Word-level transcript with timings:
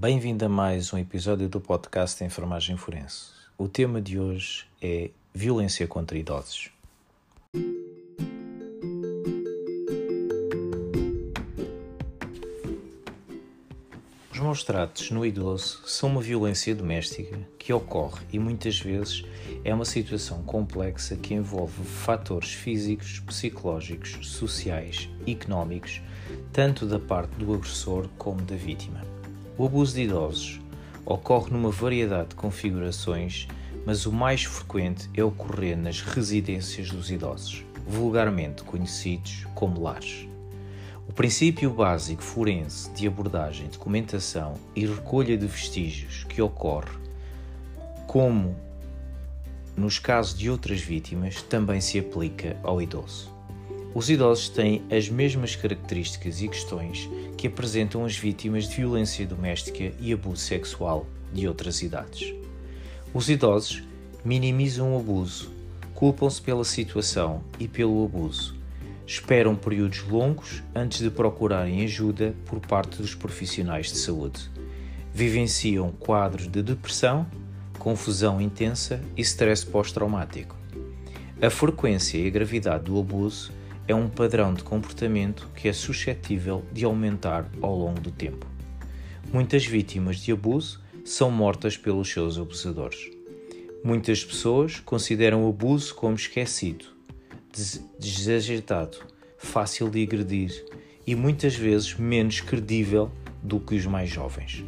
Bem-vindo 0.00 0.44
a 0.44 0.48
mais 0.48 0.92
um 0.92 0.98
episódio 0.98 1.48
do 1.48 1.60
podcast 1.60 2.22
Enfermagem 2.22 2.76
Forense. 2.76 3.32
O 3.58 3.66
tema 3.66 4.00
de 4.00 4.16
hoje 4.16 4.64
é 4.80 5.10
violência 5.34 5.88
contra 5.88 6.16
idosos. 6.16 6.70
Os 14.32 14.38
maus 14.38 14.62
tratos 14.62 15.10
no 15.10 15.26
idoso 15.26 15.82
são 15.84 16.10
uma 16.10 16.22
violência 16.22 16.76
doméstica 16.76 17.36
que 17.58 17.72
ocorre 17.72 18.24
e 18.32 18.38
muitas 18.38 18.78
vezes 18.78 19.24
é 19.64 19.74
uma 19.74 19.84
situação 19.84 20.44
complexa 20.44 21.16
que 21.16 21.34
envolve 21.34 21.82
fatores 21.82 22.52
físicos, 22.52 23.18
psicológicos, 23.26 24.28
sociais, 24.28 25.08
económicos, 25.26 26.00
tanto 26.52 26.86
da 26.86 27.00
parte 27.00 27.32
do 27.32 27.52
agressor 27.52 28.08
como 28.16 28.40
da 28.42 28.54
vítima. 28.54 29.17
O 29.58 29.66
abuso 29.66 29.92
de 29.96 30.02
idosos 30.02 30.60
ocorre 31.04 31.50
numa 31.50 31.72
variedade 31.72 32.28
de 32.28 32.36
configurações, 32.36 33.48
mas 33.84 34.06
o 34.06 34.12
mais 34.12 34.44
frequente 34.44 35.10
é 35.12 35.24
ocorrer 35.24 35.76
nas 35.76 36.00
residências 36.00 36.90
dos 36.90 37.10
idosos, 37.10 37.64
vulgarmente 37.84 38.62
conhecidos 38.62 39.48
como 39.56 39.82
lares. 39.82 40.28
O 41.08 41.12
princípio 41.12 41.70
básico 41.70 42.22
forense 42.22 42.88
de 42.92 43.08
abordagem, 43.08 43.66
documentação 43.66 44.54
e 44.76 44.86
recolha 44.86 45.36
de 45.36 45.48
vestígios 45.48 46.22
que 46.22 46.40
ocorre, 46.40 46.96
como 48.06 48.54
nos 49.76 49.98
casos 49.98 50.38
de 50.38 50.48
outras 50.48 50.80
vítimas, 50.80 51.42
também 51.42 51.80
se 51.80 51.98
aplica 51.98 52.56
ao 52.62 52.80
idoso. 52.80 53.37
Os 53.94 54.10
idosos 54.10 54.48
têm 54.50 54.82
as 54.90 55.08
mesmas 55.08 55.56
características 55.56 56.42
e 56.42 56.48
questões 56.48 57.08
que 57.36 57.46
apresentam 57.46 58.04
as 58.04 58.16
vítimas 58.16 58.68
de 58.68 58.76
violência 58.76 59.26
doméstica 59.26 59.92
e 59.98 60.12
abuso 60.12 60.42
sexual 60.42 61.06
de 61.32 61.48
outras 61.48 61.82
idades. 61.82 62.34
Os 63.14 63.30
idosos 63.30 63.82
minimizam 64.24 64.94
o 64.94 64.98
abuso, 64.98 65.50
culpam-se 65.94 66.40
pela 66.42 66.64
situação 66.64 67.42
e 67.58 67.66
pelo 67.66 68.04
abuso, 68.04 68.54
esperam 69.06 69.56
períodos 69.56 70.02
longos 70.02 70.62
antes 70.74 71.00
de 71.00 71.10
procurarem 71.10 71.82
ajuda 71.82 72.34
por 72.44 72.60
parte 72.60 73.00
dos 73.00 73.14
profissionais 73.14 73.86
de 73.86 73.96
saúde, 73.96 74.50
vivenciam 75.14 75.90
quadros 75.92 76.46
de 76.46 76.62
depressão, 76.62 77.26
confusão 77.78 78.38
intensa 78.38 79.00
e 79.16 79.22
stress 79.22 79.64
pós-traumático. 79.64 80.54
A 81.40 81.48
frequência 81.48 82.18
e 82.18 82.26
a 82.26 82.30
gravidade 82.30 82.84
do 82.84 82.98
abuso 82.98 83.50
é 83.88 83.94
um 83.94 84.06
padrão 84.06 84.52
de 84.52 84.62
comportamento 84.62 85.48
que 85.56 85.66
é 85.66 85.72
suscetível 85.72 86.62
de 86.70 86.84
aumentar 86.84 87.50
ao 87.62 87.74
longo 87.74 87.98
do 88.00 88.10
tempo. 88.10 88.46
Muitas 89.32 89.64
vítimas 89.64 90.18
de 90.18 90.30
abuso 90.30 90.80
são 91.04 91.30
mortas 91.30 91.78
pelos 91.78 92.10
seus 92.10 92.38
abusadores. 92.38 93.10
Muitas 93.82 94.22
pessoas 94.22 94.78
consideram 94.80 95.46
o 95.46 95.48
abuso 95.48 95.94
como 95.94 96.14
esquecido, 96.14 96.84
desajeitado, 97.98 98.98
fácil 99.38 99.88
de 99.88 100.02
agredir 100.02 100.66
e 101.06 101.14
muitas 101.14 101.54
vezes 101.56 101.94
menos 101.94 102.40
credível 102.42 103.10
do 103.42 103.58
que 103.58 103.74
os 103.74 103.86
mais 103.86 104.10
jovens. 104.10 104.64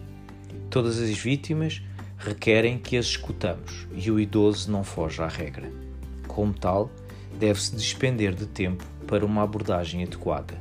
Todas 0.70 0.98
as 0.98 1.10
vítimas 1.10 1.82
requerem 2.16 2.78
que 2.78 2.96
as 2.96 3.06
escutamos 3.06 3.86
e 3.94 4.10
o 4.10 4.18
idoso 4.18 4.70
não 4.72 4.82
foge 4.82 5.20
à 5.20 5.28
regra. 5.28 5.70
Como 6.26 6.54
tal, 6.54 6.90
deve-se 7.38 7.74
despender 7.74 8.34
de 8.34 8.46
tempo 8.46 8.84
para 9.10 9.26
uma 9.26 9.42
abordagem 9.42 10.04
adequada 10.04 10.54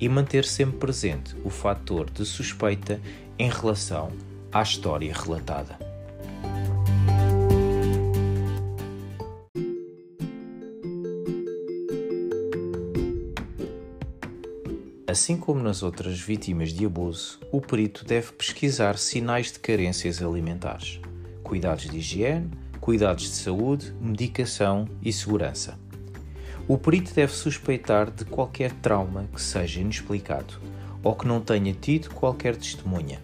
e 0.00 0.08
manter 0.08 0.44
sempre 0.44 0.76
presente 0.76 1.36
o 1.44 1.48
fator 1.48 2.10
de 2.10 2.26
suspeita 2.26 3.00
em 3.38 3.48
relação 3.48 4.10
à 4.50 4.60
história 4.60 5.14
relatada. 5.14 5.78
Assim 15.06 15.36
como 15.36 15.62
nas 15.62 15.84
outras 15.84 16.18
vítimas 16.18 16.72
de 16.72 16.84
abuso, 16.84 17.38
o 17.52 17.60
perito 17.60 18.04
deve 18.04 18.32
pesquisar 18.32 18.98
sinais 18.98 19.52
de 19.52 19.60
carências 19.60 20.20
alimentares, 20.20 21.00
cuidados 21.44 21.88
de 21.88 21.98
higiene, 21.98 22.50
cuidados 22.80 23.24
de 23.24 23.36
saúde, 23.36 23.94
medicação 24.00 24.88
e 25.00 25.12
segurança. 25.12 25.81
O 26.68 26.78
perito 26.78 27.12
deve 27.12 27.32
suspeitar 27.32 28.08
de 28.08 28.24
qualquer 28.24 28.70
trauma 28.70 29.26
que 29.34 29.42
seja 29.42 29.80
inexplicado 29.80 30.54
ou 31.02 31.12
que 31.16 31.26
não 31.26 31.40
tenha 31.40 31.74
tido 31.74 32.10
qualquer 32.10 32.54
testemunha. 32.54 33.20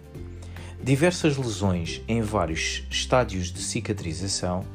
Diversas 0.83 1.37
lesões 1.37 2.01
em 2.05 2.21
vários 2.21 2.83
estádios 2.91 3.49
de 3.51 3.61
cicatrização, 3.61 4.65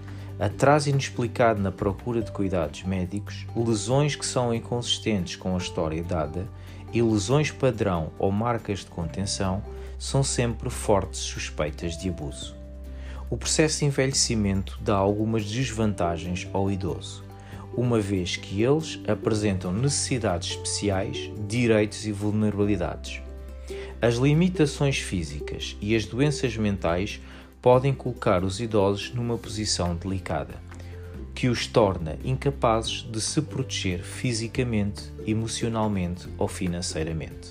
atraso 0.41 0.89
inexplicado 0.89 1.61
na 1.61 1.71
procura 1.71 2.23
de 2.23 2.33
cuidados 2.33 2.83
médicos, 2.85 3.47
lesões 3.55 4.17
que 4.17 4.25
são 4.25 4.55
inconsistentes 4.55 5.37
com 5.37 5.55
a 5.55 5.59
história 5.59 6.03
dada 6.03 6.49
e 6.91 7.03
lesões 7.03 7.51
padrão 7.51 8.13
ou 8.19 8.33
marcas 8.33 8.81
de 8.81 8.87
contenção 8.87 9.63
são 9.99 10.23
sempre 10.23 10.71
fortes 10.71 11.21
suspeitas 11.21 11.99
de 11.99 12.09
abuso. 12.09 12.57
O 13.29 13.37
processo 13.37 13.81
de 13.81 13.85
envelhecimento 13.85 14.79
dá 14.81 14.97
algumas 14.97 15.45
desvantagens 15.45 16.49
ao 16.53 16.71
idoso 16.71 17.25
uma 17.77 18.01
vez 18.01 18.37
que 18.37 18.63
eles 18.63 19.01
apresentam 19.07 19.73
necessidades 19.73 20.51
especiais, 20.51 21.31
direitos 21.49 22.07
e 22.07 22.13
vulnerabilidades. 22.13 23.21
As 24.01 24.17
limitações 24.17 24.99
físicas 24.99 25.77
e 25.81 25.97
as 25.97 26.05
doenças 26.05 26.57
mentais 26.57 27.21
podem 27.61 27.95
colocar 27.95 28.45
os 28.45 28.61
idosos 28.61 29.13
numa 29.15 29.39
posição 29.39 29.97
delicada, 29.97 30.55
que 31.35 31.49
os 31.49 31.67
torna 31.67 32.19
incapazes 32.23 33.09
de 33.11 33.21
se 33.21 33.41
proteger 33.41 34.03
fisicamente, 34.03 35.05
emocionalmente 35.27 36.29
ou 36.39 36.47
financeiramente. 36.47 37.51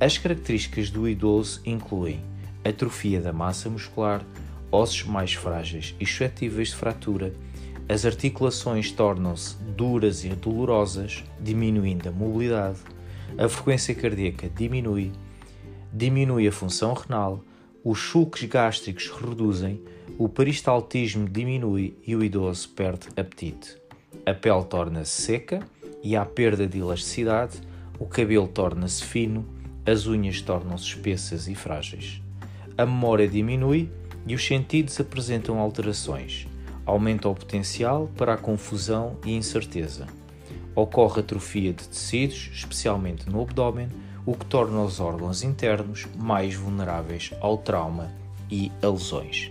As 0.00 0.18
características 0.18 0.90
do 0.90 1.08
idoso 1.08 1.60
incluem 1.64 2.22
atrofia 2.64 3.20
da 3.20 3.32
massa 3.32 3.70
muscular, 3.70 4.24
ossos 4.70 5.04
mais 5.04 5.34
frágeis 5.34 5.94
e 6.00 6.06
suscetíveis 6.06 6.68
de 6.68 6.76
fratura, 6.76 7.32
as 7.88 8.04
articulações 8.04 8.90
tornam-se 8.90 9.54
duras 9.76 10.24
e 10.24 10.30
dolorosas, 10.30 11.22
diminuindo 11.40 12.08
a 12.08 12.12
mobilidade, 12.12 12.78
a 13.38 13.48
frequência 13.48 13.94
cardíaca 13.94 14.48
diminui, 14.48 15.12
diminui 15.92 16.48
a 16.48 16.52
função 16.52 16.94
renal, 16.94 17.44
os 17.84 18.00
sulcos 18.00 18.42
gástricos 18.42 19.08
reduzem, 19.10 19.80
o 20.18 20.28
peristaltismo 20.28 21.28
diminui 21.28 21.96
e 22.04 22.16
o 22.16 22.24
idoso 22.24 22.68
perde 22.70 23.06
apetite. 23.16 23.76
A 24.24 24.34
pele 24.34 24.64
torna-se 24.64 25.22
seca 25.22 25.60
e 26.02 26.16
há 26.16 26.24
perda 26.24 26.66
de 26.66 26.78
elasticidade, 26.78 27.60
o 28.00 28.06
cabelo 28.06 28.48
torna-se 28.48 29.04
fino, 29.04 29.46
as 29.86 30.08
unhas 30.08 30.40
tornam-se 30.40 30.86
espessas 30.86 31.46
e 31.46 31.54
frágeis. 31.54 32.20
A 32.76 32.84
memória 32.84 33.28
diminui 33.28 33.88
e 34.26 34.34
os 34.34 34.44
sentidos 34.44 34.98
apresentam 34.98 35.60
alterações 35.60 36.48
aumenta 36.86 37.28
o 37.28 37.34
potencial 37.34 38.08
para 38.16 38.34
a 38.34 38.38
confusão 38.38 39.16
e 39.24 39.34
incerteza. 39.34 40.06
Ocorre 40.74 41.20
atrofia 41.20 41.72
de 41.72 41.88
tecidos, 41.88 42.50
especialmente 42.52 43.28
no 43.28 43.42
abdômen, 43.42 43.88
o 44.24 44.34
que 44.34 44.46
torna 44.46 44.82
os 44.82 45.00
órgãos 45.00 45.42
internos 45.42 46.06
mais 46.16 46.54
vulneráveis 46.54 47.32
ao 47.40 47.58
trauma 47.58 48.10
e 48.50 48.70
a 48.82 48.88
lesões. 48.88 49.50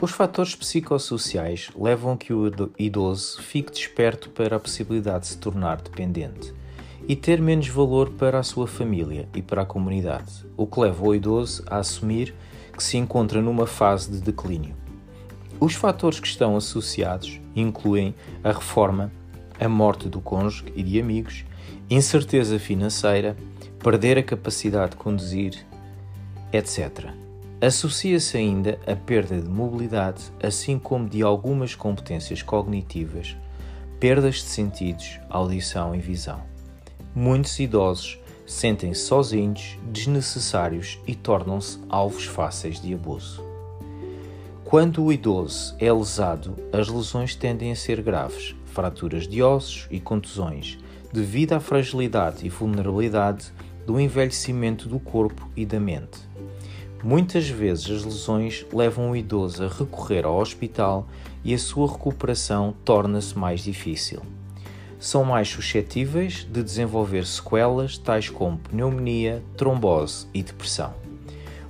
Os 0.00 0.10
fatores 0.10 0.54
psicossociais 0.54 1.70
levam 1.74 2.12
a 2.12 2.16
que 2.18 2.34
o 2.34 2.52
idoso 2.78 3.40
fique 3.40 3.72
desperto 3.72 4.28
para 4.28 4.56
a 4.56 4.60
possibilidade 4.60 5.20
de 5.20 5.28
se 5.28 5.38
tornar 5.38 5.80
dependente 5.80 6.53
e 7.06 7.14
ter 7.14 7.40
menos 7.40 7.68
valor 7.68 8.10
para 8.10 8.38
a 8.38 8.42
sua 8.42 8.66
família 8.66 9.28
e 9.34 9.42
para 9.42 9.62
a 9.62 9.66
comunidade, 9.66 10.46
o 10.56 10.66
que 10.66 10.80
leva 10.80 11.06
o 11.06 11.14
idoso 11.14 11.62
a 11.66 11.78
assumir 11.78 12.34
que 12.72 12.82
se 12.82 12.96
encontra 12.96 13.40
numa 13.42 13.66
fase 13.66 14.10
de 14.10 14.20
declínio. 14.20 14.74
Os 15.60 15.74
fatores 15.74 16.18
que 16.18 16.26
estão 16.26 16.56
associados 16.56 17.40
incluem 17.54 18.14
a 18.42 18.52
reforma, 18.52 19.12
a 19.60 19.68
morte 19.68 20.08
do 20.08 20.20
cônjuge 20.20 20.64
e 20.74 20.82
de 20.82 21.00
amigos, 21.00 21.44
incerteza 21.88 22.58
financeira, 22.58 23.36
perder 23.78 24.18
a 24.18 24.22
capacidade 24.22 24.92
de 24.92 24.96
conduzir, 24.96 25.54
etc. 26.52 27.10
Associa-se 27.60 28.36
ainda 28.36 28.78
a 28.86 28.96
perda 28.96 29.40
de 29.40 29.48
mobilidade, 29.48 30.22
assim 30.42 30.78
como 30.78 31.08
de 31.08 31.22
algumas 31.22 31.74
competências 31.74 32.42
cognitivas, 32.42 33.36
perdas 34.00 34.36
de 34.36 34.42
sentidos, 34.42 35.20
audição 35.30 35.94
e 35.94 35.98
visão. 35.98 36.53
Muitos 37.16 37.60
idosos 37.60 38.18
sentem-se 38.44 39.02
sozinhos, 39.02 39.78
desnecessários 39.84 40.98
e 41.06 41.14
tornam-se 41.14 41.78
alvos 41.88 42.24
fáceis 42.24 42.80
de 42.80 42.92
abuso. 42.92 43.40
Quando 44.64 45.04
o 45.04 45.12
idoso 45.12 45.76
é 45.78 45.92
lesado, 45.92 46.56
as 46.72 46.88
lesões 46.88 47.36
tendem 47.36 47.70
a 47.70 47.76
ser 47.76 48.02
graves, 48.02 48.56
fraturas 48.66 49.28
de 49.28 49.40
ossos 49.40 49.86
e 49.92 50.00
contusões, 50.00 50.76
devido 51.12 51.52
à 51.52 51.60
fragilidade 51.60 52.44
e 52.44 52.48
vulnerabilidade 52.48 53.52
do 53.86 54.00
envelhecimento 54.00 54.88
do 54.88 54.98
corpo 54.98 55.48
e 55.54 55.64
da 55.64 55.78
mente. 55.78 56.18
Muitas 57.00 57.48
vezes 57.48 57.88
as 57.90 58.04
lesões 58.04 58.66
levam 58.72 59.12
o 59.12 59.16
idoso 59.16 59.62
a 59.62 59.68
recorrer 59.68 60.24
ao 60.24 60.36
hospital 60.36 61.06
e 61.44 61.54
a 61.54 61.58
sua 61.58 61.86
recuperação 61.86 62.74
torna-se 62.84 63.38
mais 63.38 63.60
difícil. 63.60 64.20
São 65.04 65.22
mais 65.22 65.50
suscetíveis 65.50 66.48
de 66.50 66.62
desenvolver 66.62 67.26
sequelas 67.26 67.98
tais 67.98 68.30
como 68.30 68.56
pneumonia, 68.56 69.42
trombose 69.54 70.26
e 70.32 70.42
depressão. 70.42 70.94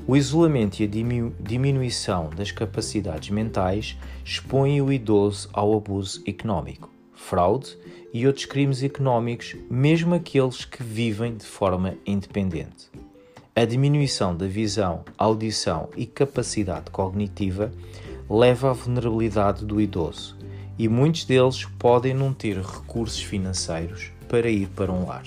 O 0.07 0.17
isolamento 0.17 0.79
e 0.79 0.85
a 0.85 1.41
diminuição 1.41 2.31
das 2.31 2.53
capacidades 2.53 3.31
mentais 3.31 3.99
expõem 4.25 4.81
o 4.81 4.93
idoso 4.93 5.49
ao 5.53 5.77
abuso 5.77 6.23
económico, 6.29 6.89
fraude 7.13 7.77
e 8.13 8.25
outros 8.25 8.45
crimes 8.45 8.85
económicos, 8.85 9.57
mesmo 9.69 10.15
aqueles 10.15 10.65
que 10.65 10.85
vivem 10.85 11.37
de 11.37 11.45
forma 11.45 11.97
independente. 12.07 12.89
A 13.57 13.65
diminuição 13.65 14.37
da 14.37 14.47
visão, 14.47 15.05
audição 15.19 15.89
e 15.97 16.07
capacidade 16.07 16.89
cognitiva 16.93 17.73
leva 18.31 18.71
à 18.71 18.73
vulnerabilidade 18.73 19.65
do 19.65 19.81
idoso 19.81 20.44
e 20.79 20.89
muitos 20.89 21.25
deles 21.25 21.65
podem 21.79 22.15
não 22.15 22.33
ter 22.33 22.57
recursos 22.59 23.23
financeiros 23.23 24.11
para 24.29 24.49
ir 24.49 24.69
para 24.69 24.93
um 24.93 25.07
lar. 25.07 25.25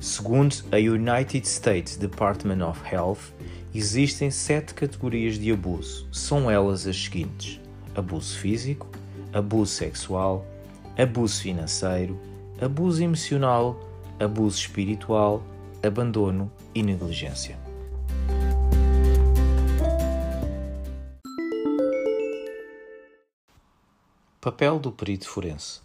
Segundo 0.00 0.54
a 0.72 0.76
United 0.76 1.46
States 1.46 1.96
Department 1.96 2.64
of 2.66 2.80
Health, 2.90 3.32
existem 3.74 4.30
sete 4.30 4.74
categorias 4.74 5.38
de 5.38 5.52
abuso. 5.52 6.06
São 6.12 6.50
elas 6.50 6.86
as 6.86 6.96
seguintes: 6.96 7.60
abuso 7.94 8.38
físico, 8.38 8.86
abuso 9.32 9.72
sexual, 9.72 10.46
abuso 10.96 11.42
financeiro, 11.42 12.18
abuso 12.60 13.02
emocional, 13.02 13.78
abuso 14.18 14.58
espiritual, 14.58 15.42
abandono 15.82 16.50
e 16.74 16.82
negligência. 16.82 17.67
Papel 24.40 24.78
do 24.78 24.92
perito 24.92 25.28
forense. 25.28 25.80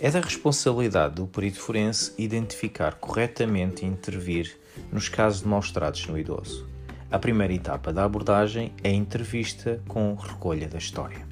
É 0.00 0.10
da 0.10 0.18
responsabilidade 0.18 1.16
do 1.16 1.26
perito 1.26 1.60
forense 1.60 2.14
identificar 2.16 2.94
corretamente 2.94 3.84
e 3.84 3.88
intervir 3.88 4.58
nos 4.90 5.10
casos 5.10 5.42
de 5.42 5.46
maus-tratos 5.48 6.06
no 6.06 6.18
idoso. 6.18 6.66
A 7.10 7.18
primeira 7.18 7.52
etapa 7.52 7.92
da 7.92 8.04
abordagem 8.04 8.72
é 8.82 8.88
a 8.88 8.94
entrevista 8.94 9.82
com 9.86 10.14
recolha 10.14 10.66
da 10.66 10.78
história. 10.78 11.28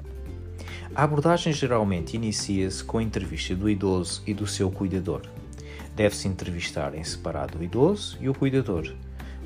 A 0.93 1.01
abordagem 1.01 1.51
geralmente 1.51 2.15
inicia-se 2.15 2.83
com 2.83 2.99
a 2.99 3.03
entrevista 3.03 3.55
do 3.55 3.67
idoso 3.67 4.21
e 4.27 4.35
do 4.35 4.45
seu 4.45 4.69
cuidador. 4.69 5.23
Deve-se 5.95 6.27
entrevistar 6.27 6.93
em 6.93 7.03
separado 7.03 7.57
o 7.57 7.63
idoso 7.63 8.19
e 8.21 8.29
o 8.29 8.35
cuidador. 8.35 8.93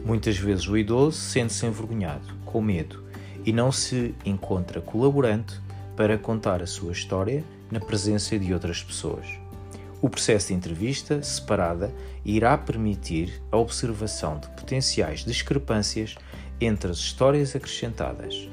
Muitas 0.03 0.37
vezes 0.37 0.67
o 0.67 0.77
idoso 0.77 1.17
sente-se 1.17 1.65
envergonhado, 1.65 2.27
com 2.45 2.61
medo, 2.61 3.03
e 3.45 3.51
não 3.51 3.71
se 3.71 4.15
encontra 4.25 4.81
colaborante 4.81 5.59
para 5.95 6.17
contar 6.17 6.61
a 6.61 6.67
sua 6.67 6.91
história 6.91 7.43
na 7.71 7.79
presença 7.79 8.37
de 8.37 8.53
outras 8.53 8.83
pessoas. 8.83 9.25
O 10.01 10.09
processo 10.09 10.47
de 10.47 10.53
entrevista 10.55 11.21
separada 11.21 11.93
irá 12.25 12.57
permitir 12.57 13.41
a 13.51 13.57
observação 13.57 14.39
de 14.39 14.47
potenciais 14.49 15.23
discrepâncias 15.23 16.15
entre 16.59 16.89
as 16.91 16.97
histórias 16.97 17.55
acrescentadas 17.55 18.49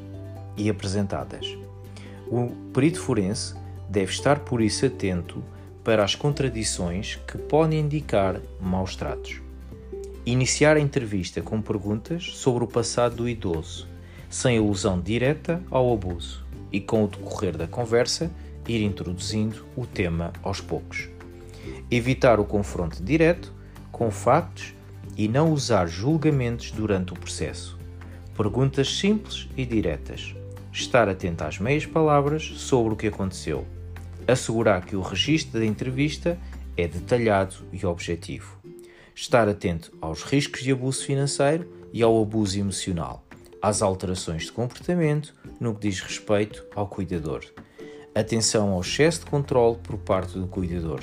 e 0.56 0.69
apresentadas 0.69 1.56
o 2.31 2.50
perito 2.73 3.00
forense 3.00 3.55
deve 3.89 4.12
estar 4.12 4.41
por 4.41 4.61
isso 4.61 4.85
atento 4.85 5.43
para 5.83 6.05
as 6.05 6.15
contradições 6.15 7.19
que 7.27 7.39
podem 7.39 7.81
indicar 7.81 8.41
maus 8.61 8.95
tratos. 8.95 9.48
Iniciar 10.31 10.77
a 10.77 10.81
entrevista 10.81 11.41
com 11.41 11.63
perguntas 11.63 12.33
sobre 12.35 12.63
o 12.63 12.67
passado 12.67 13.17
do 13.17 13.29
idoso, 13.31 13.89
sem 14.29 14.59
alusão 14.59 15.01
direta 15.01 15.63
ao 15.71 15.91
abuso, 15.91 16.45
e 16.71 16.83
com 16.83 17.03
o 17.03 17.09
decorrer 17.09 17.57
da 17.57 17.67
conversa 17.67 18.31
ir 18.69 18.83
introduzindo 18.83 19.65
o 19.75 19.87
tema 19.87 20.31
aos 20.43 20.61
poucos. 20.61 21.09
Evitar 21.91 22.39
o 22.39 22.45
confronto 22.45 23.03
direto 23.03 23.55
com 23.91 24.11
factos 24.11 24.75
e 25.17 25.29
não 25.29 25.51
usar 25.51 25.87
julgamentos 25.87 26.73
durante 26.73 27.15
o 27.15 27.19
processo. 27.19 27.79
Perguntas 28.37 28.99
simples 28.99 29.49
e 29.57 29.65
diretas, 29.65 30.35
estar 30.71 31.09
atento 31.09 31.43
às 31.43 31.59
meias 31.59 31.87
palavras 31.87 32.43
sobre 32.57 32.93
o 32.93 32.97
que 32.99 33.07
aconteceu, 33.07 33.65
assegurar 34.27 34.85
que 34.85 34.95
o 34.95 35.01
registro 35.01 35.59
da 35.59 35.65
entrevista 35.65 36.39
é 36.77 36.87
detalhado 36.87 37.55
e 37.73 37.87
objetivo, 37.87 38.58
estar 39.20 39.49
atento 39.49 39.93
aos 40.00 40.23
riscos 40.23 40.62
de 40.62 40.70
abuso 40.70 41.05
financeiro 41.05 41.69
e 41.93 42.03
ao 42.03 42.23
abuso 42.23 42.59
emocional, 42.59 43.25
às 43.61 43.82
alterações 43.82 44.44
de 44.44 44.53
comportamento 44.53 45.35
no 45.59 45.75
que 45.75 45.88
diz 45.88 46.00
respeito 46.00 46.65
ao 46.76 46.87
cuidador, 46.87 47.44
atenção 48.15 48.70
ao 48.70 48.81
excesso 48.81 49.20
de 49.20 49.26
controle 49.26 49.76
por 49.82 49.99
parte 49.99 50.38
do 50.38 50.47
cuidador, 50.47 51.03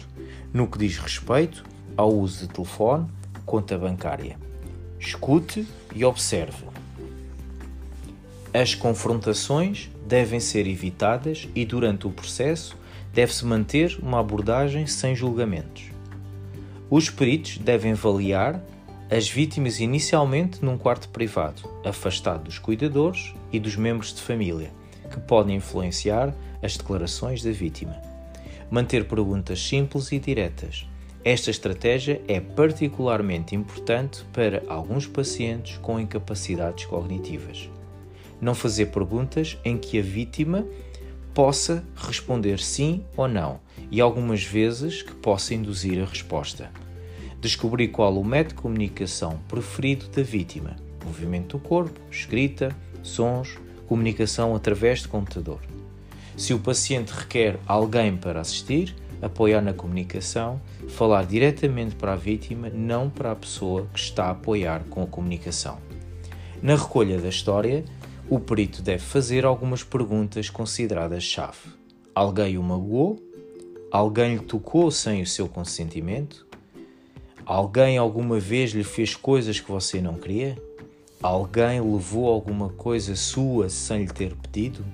no 0.53 0.67
que 0.67 0.77
diz 0.77 0.97
respeito 0.97 1.65
ao 1.97 2.13
uso 2.13 2.47
de 2.47 2.53
telefone, 2.53 3.07
conta 3.45 3.77
bancária. 3.77 4.37
Escute 4.99 5.67
e 5.93 6.05
observe 6.05 6.65
as 8.55 8.73
confrontações 8.73 9.91
devem 10.07 10.39
ser 10.39 10.65
evitadas 10.65 11.45
e, 11.53 11.65
durante 11.65 12.07
o 12.07 12.09
processo, 12.09 12.77
deve-se 13.13 13.45
manter 13.45 13.99
uma 14.01 14.21
abordagem 14.21 14.87
sem 14.87 15.13
julgamentos. 15.13 15.94
Os 16.89 17.09
peritos 17.09 17.57
devem 17.57 17.93
avaliar 17.93 18.61
as 19.09 19.29
vítimas 19.29 19.79
inicialmente 19.79 20.63
num 20.63 20.77
quarto 20.77 21.09
privado, 21.09 21.61
afastado 21.83 22.43
dos 22.43 22.57
cuidadores 22.59 23.33
e 23.51 23.59
dos 23.59 23.75
membros 23.75 24.13
de 24.13 24.21
família, 24.21 24.71
que 25.11 25.19
podem 25.19 25.57
influenciar 25.57 26.33
as 26.61 26.77
declarações 26.77 27.43
da 27.43 27.51
vítima. 27.51 27.95
Manter 28.69 29.07
perguntas 29.07 29.61
simples 29.61 30.11
e 30.11 30.19
diretas. 30.19 30.87
Esta 31.23 31.51
estratégia 31.51 32.21
é 32.27 32.39
particularmente 32.39 33.55
importante 33.55 34.23
para 34.31 34.63
alguns 34.67 35.07
pacientes 35.07 35.77
com 35.77 35.99
incapacidades 35.99 36.85
cognitivas 36.85 37.69
não 38.41 38.53
fazer 38.53 38.87
perguntas 38.87 39.57
em 39.63 39.77
que 39.77 39.99
a 39.99 40.01
vítima 40.01 40.65
possa 41.33 41.83
responder 41.95 42.59
sim 42.59 43.03
ou 43.15 43.27
não 43.27 43.59
e 43.91 44.01
algumas 44.01 44.43
vezes 44.43 45.01
que 45.01 45.13
possa 45.13 45.53
induzir 45.53 46.01
a 46.01 46.05
resposta. 46.05 46.71
Descobrir 47.39 47.89
qual 47.89 48.17
o 48.17 48.23
método 48.23 48.55
de 48.55 48.61
comunicação 48.61 49.39
preferido 49.47 50.07
da 50.07 50.23
vítima: 50.23 50.75
movimento 51.03 51.57
do 51.57 51.63
corpo, 51.63 51.99
escrita, 52.09 52.75
sons, 53.03 53.57
comunicação 53.87 54.55
através 54.55 55.01
de 55.01 55.07
computador. 55.07 55.59
Se 56.35 56.53
o 56.53 56.59
paciente 56.59 57.11
requer 57.11 57.59
alguém 57.65 58.17
para 58.17 58.41
assistir, 58.41 58.95
apoiar 59.21 59.61
na 59.61 59.73
comunicação, 59.73 60.61
falar 60.89 61.25
diretamente 61.25 61.95
para 61.95 62.13
a 62.13 62.17
vítima, 62.17 62.69
não 62.69 63.09
para 63.09 63.31
a 63.31 63.35
pessoa 63.35 63.87
que 63.93 63.99
está 63.99 64.25
a 64.25 64.31
apoiar 64.31 64.83
com 64.89 65.01
a 65.01 65.07
comunicação. 65.07 65.77
Na 66.61 66.75
recolha 66.75 67.19
da 67.19 67.29
história, 67.29 67.85
o 68.29 68.39
perito 68.39 68.81
deve 68.81 69.03
fazer 69.03 69.45
algumas 69.45 69.83
perguntas 69.83 70.49
consideradas 70.49 71.23
chave. 71.23 71.69
Alguém 72.13 72.57
o 72.57 72.63
magoou? 72.63 73.19
Alguém 73.95 74.33
lhe 74.33 74.41
tocou 74.41 74.91
sem 74.91 75.21
o 75.21 75.25
seu 75.25 75.47
consentimento? 75.47 76.45
Alguém 77.45 77.97
alguma 77.97 78.37
vez 78.37 78.71
lhe 78.71 78.83
fez 78.83 79.15
coisas 79.15 79.57
que 79.61 79.71
você 79.71 80.01
não 80.01 80.15
queria? 80.15 80.61
Alguém 81.23 81.79
levou 81.79 82.27
alguma 82.27 82.67
coisa 82.67 83.15
sua 83.15 83.69
sem 83.69 84.01
lhe 84.01 84.11
ter 84.11 84.35
pedido? 84.35 84.85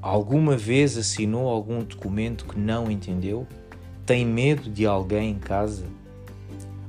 Alguma 0.00 0.56
vez 0.56 0.96
assinou 0.96 1.48
algum 1.48 1.82
documento 1.82 2.44
que 2.44 2.56
não 2.56 2.88
entendeu? 2.88 3.44
Tem 4.06 4.24
medo 4.24 4.70
de 4.70 4.86
alguém 4.86 5.32
em 5.32 5.38
casa? 5.40 5.86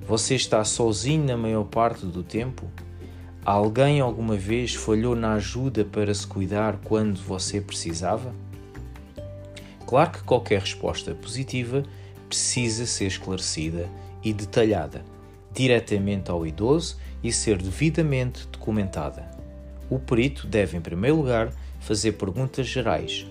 Você 0.08 0.36
está 0.36 0.64
sozinho 0.64 1.26
na 1.26 1.36
maior 1.36 1.64
parte 1.64 2.06
do 2.06 2.22
tempo? 2.22 2.68
Alguém 3.44 4.02
alguma 4.02 4.36
vez 4.36 4.76
falhou 4.76 5.16
na 5.16 5.34
ajuda 5.34 5.84
para 5.84 6.14
se 6.14 6.28
cuidar 6.28 6.80
quando 6.84 7.20
você 7.20 7.60
precisava? 7.60 8.36
Claro 9.90 10.12
que 10.12 10.22
qualquer 10.22 10.60
resposta 10.60 11.16
positiva 11.16 11.82
precisa 12.28 12.86
ser 12.86 13.08
esclarecida 13.08 13.90
e 14.24 14.32
detalhada, 14.32 15.04
diretamente 15.52 16.30
ao 16.30 16.46
idoso 16.46 16.98
e 17.24 17.34
ser 17.34 17.60
devidamente 17.60 18.48
documentada. 18.52 19.28
O 19.90 19.98
perito 19.98 20.46
deve, 20.46 20.78
em 20.78 20.80
primeiro 20.80 21.16
lugar, 21.16 21.52
fazer 21.80 22.12
perguntas 22.12 22.68
gerais. 22.68 23.26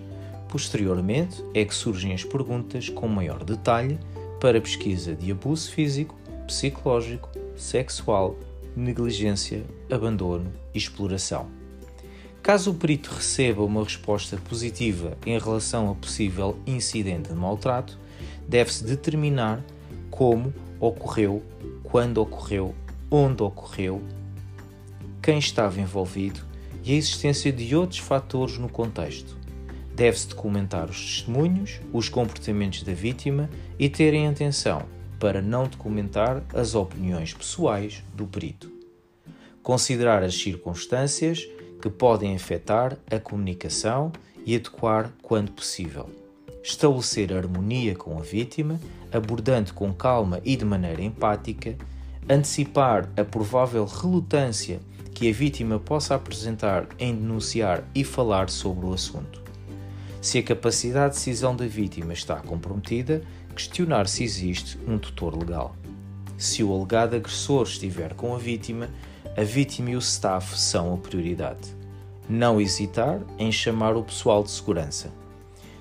Posteriormente, 0.48 1.44
é 1.54 1.64
que 1.64 1.72
surgem 1.72 2.12
as 2.12 2.24
perguntas 2.24 2.88
com 2.88 3.06
maior 3.06 3.44
detalhe 3.44 3.96
para 4.40 4.60
pesquisa 4.60 5.14
de 5.14 5.30
abuso 5.30 5.70
físico, 5.70 6.16
psicológico, 6.48 7.30
sexual 7.56 8.36
negligência, 8.74 9.62
abandono 9.88 10.52
e 10.74 10.78
exploração. 10.78 11.57
Caso 12.48 12.70
o 12.70 12.74
perito 12.74 13.10
receba 13.10 13.62
uma 13.62 13.84
resposta 13.84 14.38
positiva 14.38 15.18
em 15.26 15.38
relação 15.38 15.90
a 15.90 15.94
possível 15.94 16.58
incidente 16.66 17.28
de 17.28 17.34
maltrato, 17.34 17.98
deve-se 18.48 18.84
determinar 18.84 19.62
como 20.10 20.54
ocorreu, 20.80 21.42
quando 21.82 22.16
ocorreu, 22.16 22.74
onde 23.10 23.42
ocorreu, 23.42 24.02
quem 25.22 25.38
estava 25.38 25.78
envolvido 25.78 26.40
e 26.82 26.94
a 26.94 26.96
existência 26.96 27.52
de 27.52 27.76
outros 27.76 28.00
fatores 28.00 28.56
no 28.56 28.70
contexto. 28.70 29.36
Deve-se 29.94 30.28
documentar 30.28 30.88
os 30.88 30.98
testemunhos, 30.98 31.82
os 31.92 32.08
comportamentos 32.08 32.82
da 32.82 32.94
vítima 32.94 33.50
e 33.78 33.90
terem 33.90 34.26
atenção 34.26 34.86
para 35.20 35.42
não 35.42 35.68
documentar 35.68 36.42
as 36.54 36.74
opiniões 36.74 37.34
pessoais 37.34 38.02
do 38.14 38.26
perito. 38.26 38.72
Considerar 39.62 40.22
as 40.22 40.34
circunstâncias 40.34 41.46
que 41.80 41.88
podem 41.88 42.35
afetar 42.35 42.97
a 43.11 43.18
comunicação 43.18 44.12
e 44.44 44.56
adequar 44.56 45.12
quando 45.23 45.52
possível. 45.52 46.11
Estabelecer 46.62 47.32
harmonia 47.32 47.94
com 47.94 48.18
a 48.18 48.23
vítima, 48.23 48.80
abordando 49.12 49.73
com 49.75 49.92
calma 49.92 50.40
e 50.44 50.56
de 50.56 50.64
maneira 50.64 51.02
empática, 51.02 51.76
antecipar 52.28 53.08
a 53.16 53.25
provável 53.25 53.85
relutância 53.85 54.80
que 55.14 55.28
a 55.28 55.32
vítima 55.32 55.78
possa 55.78 56.14
apresentar 56.14 56.87
em 56.99 57.14
denunciar 57.14 57.82
e 57.94 58.04
falar 58.04 58.50
sobre 58.50 58.87
o 58.87 58.92
assunto. 58.92 59.42
Se 60.20 60.38
a 60.38 60.42
capacidade 60.42 61.14
de 61.14 61.20
decisão 61.20 61.56
da 61.56 61.66
vítima 61.66 62.12
está 62.12 62.37
comprometida, 62.37 63.23
questionar 63.54 64.06
se 64.06 64.23
existe 64.23 64.78
um 64.87 64.99
tutor 64.99 65.37
legal. 65.37 65.75
Se 66.37 66.62
o 66.62 66.73
alegado 66.73 67.16
agressor 67.16 67.64
estiver 67.64 68.14
com 68.14 68.35
a 68.35 68.38
vítima, 68.38 68.88
a 69.38 69.45
vítima 69.45 69.90
e 69.90 69.95
o 69.95 70.00
staff 70.00 70.59
são 70.59 70.92
a 70.92 70.97
prioridade. 70.97 71.73
Não 72.28 72.61
hesitar 72.61 73.21
em 73.38 73.52
chamar 73.52 73.97
o 73.97 74.02
pessoal 74.02 74.42
de 74.42 74.50
segurança. 74.50 75.12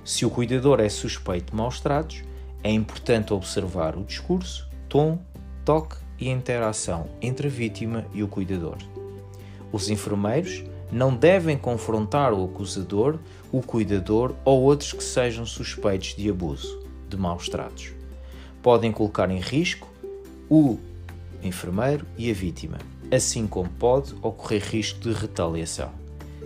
Se 0.05 0.27
o 0.27 0.29
cuidador 0.29 0.79
é 0.79 0.87
suspeito 0.87 1.49
de 1.49 1.57
maus 1.57 1.79
tratos, 1.79 2.23
é 2.63 2.69
importante 2.69 3.33
observar 3.33 3.97
o 3.97 4.03
discurso, 4.03 4.69
tom, 4.87 5.17
toque 5.65 5.95
e 6.19 6.29
interação 6.29 7.09
entre 7.19 7.47
a 7.47 7.49
vítima 7.49 8.05
e 8.13 8.21
o 8.21 8.27
cuidador. 8.27 8.77
Os 9.71 9.89
enfermeiros 9.89 10.63
não 10.91 11.15
devem 11.15 11.57
confrontar 11.57 12.33
o 12.33 12.45
acusador, 12.45 13.17
o 13.51 13.63
cuidador 13.63 14.35
ou 14.45 14.61
outros 14.61 14.93
que 14.93 15.03
sejam 15.03 15.47
suspeitos 15.47 16.13
de 16.15 16.29
abuso, 16.29 16.79
de 17.09 17.17
maus 17.17 17.49
tratos. 17.49 17.91
Podem 18.61 18.91
colocar 18.91 19.31
em 19.31 19.39
risco 19.39 19.91
o 20.47 20.77
enfermeiro 21.41 22.05
e 22.19 22.29
a 22.29 22.33
vítima, 22.35 22.77
assim 23.11 23.47
como 23.47 23.69
pode 23.69 24.13
ocorrer 24.21 24.63
risco 24.63 24.99
de 24.99 25.13
retaliação. 25.13 25.91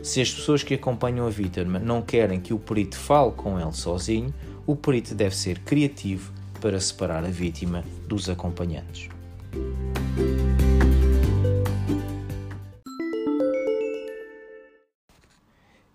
Se 0.04 0.22
as 0.22 0.32
pessoas 0.32 0.64
que 0.64 0.74
acompanham 0.74 1.28
a 1.28 1.30
vítima 1.30 1.80
não 1.80 2.02
querem 2.02 2.40
que 2.40 2.54
o 2.54 2.60
perito 2.60 2.98
fale 2.98 3.32
com 3.32 3.60
ele 3.60 3.74
sozinho, 3.74 4.34
o 4.66 4.76
perito 4.76 5.14
deve 5.14 5.36
ser 5.36 5.60
criativo 5.60 6.32
para 6.60 6.80
separar 6.80 7.24
a 7.24 7.30
vítima 7.30 7.84
dos 8.08 8.30
acompanhantes. 8.30 9.10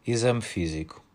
Exame 0.07 0.41
físico. 0.41 1.06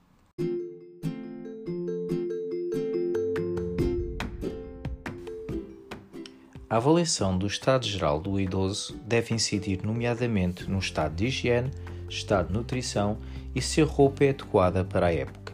A 6.71 6.77
avaliação 6.77 7.37
do 7.37 7.47
estado 7.47 7.85
geral 7.85 8.17
do 8.17 8.39
idoso 8.39 8.95
deve 9.05 9.35
incidir, 9.35 9.81
nomeadamente, 9.83 10.71
no 10.71 10.79
estado 10.79 11.15
de 11.15 11.25
higiene, 11.25 11.69
estado 12.07 12.47
de 12.47 12.53
nutrição 12.53 13.17
e 13.53 13.61
se 13.61 13.81
a 13.81 13.85
roupa 13.85 14.23
é 14.23 14.29
adequada 14.29 14.85
para 14.85 15.07
a 15.07 15.13
época. 15.13 15.51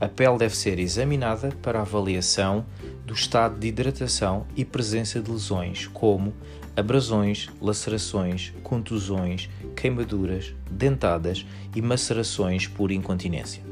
A 0.00 0.08
pele 0.08 0.38
deve 0.38 0.56
ser 0.56 0.78
examinada 0.78 1.50
para 1.60 1.82
avaliação 1.82 2.64
do 3.04 3.12
estado 3.12 3.58
de 3.58 3.68
hidratação 3.68 4.46
e 4.56 4.64
presença 4.64 5.20
de 5.20 5.30
lesões, 5.30 5.86
como 5.88 6.32
abrasões, 6.74 7.50
lacerações, 7.60 8.54
contusões, 8.62 9.50
queimaduras, 9.76 10.54
dentadas 10.70 11.44
e 11.76 11.82
macerações 11.82 12.66
por 12.66 12.90
incontinência. 12.90 13.62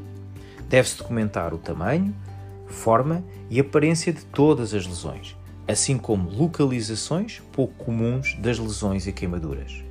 Deve-se 0.69 0.99
documentar 0.99 1.51
o 1.51 1.57
tamanho, 1.57 2.13
forma 2.67 3.23
e 3.49 3.59
aparência 3.59 4.13
de 4.13 4.23
todas 4.23 4.75
as 4.75 4.85
lesões, 4.85 5.35
assim 5.71 5.97
como 5.97 6.29
localizações 6.29 7.41
pouco 7.51 7.85
comuns 7.85 8.35
das 8.39 8.57
lesões 8.57 9.05
e 9.05 9.11
queimaduras. 9.11 9.83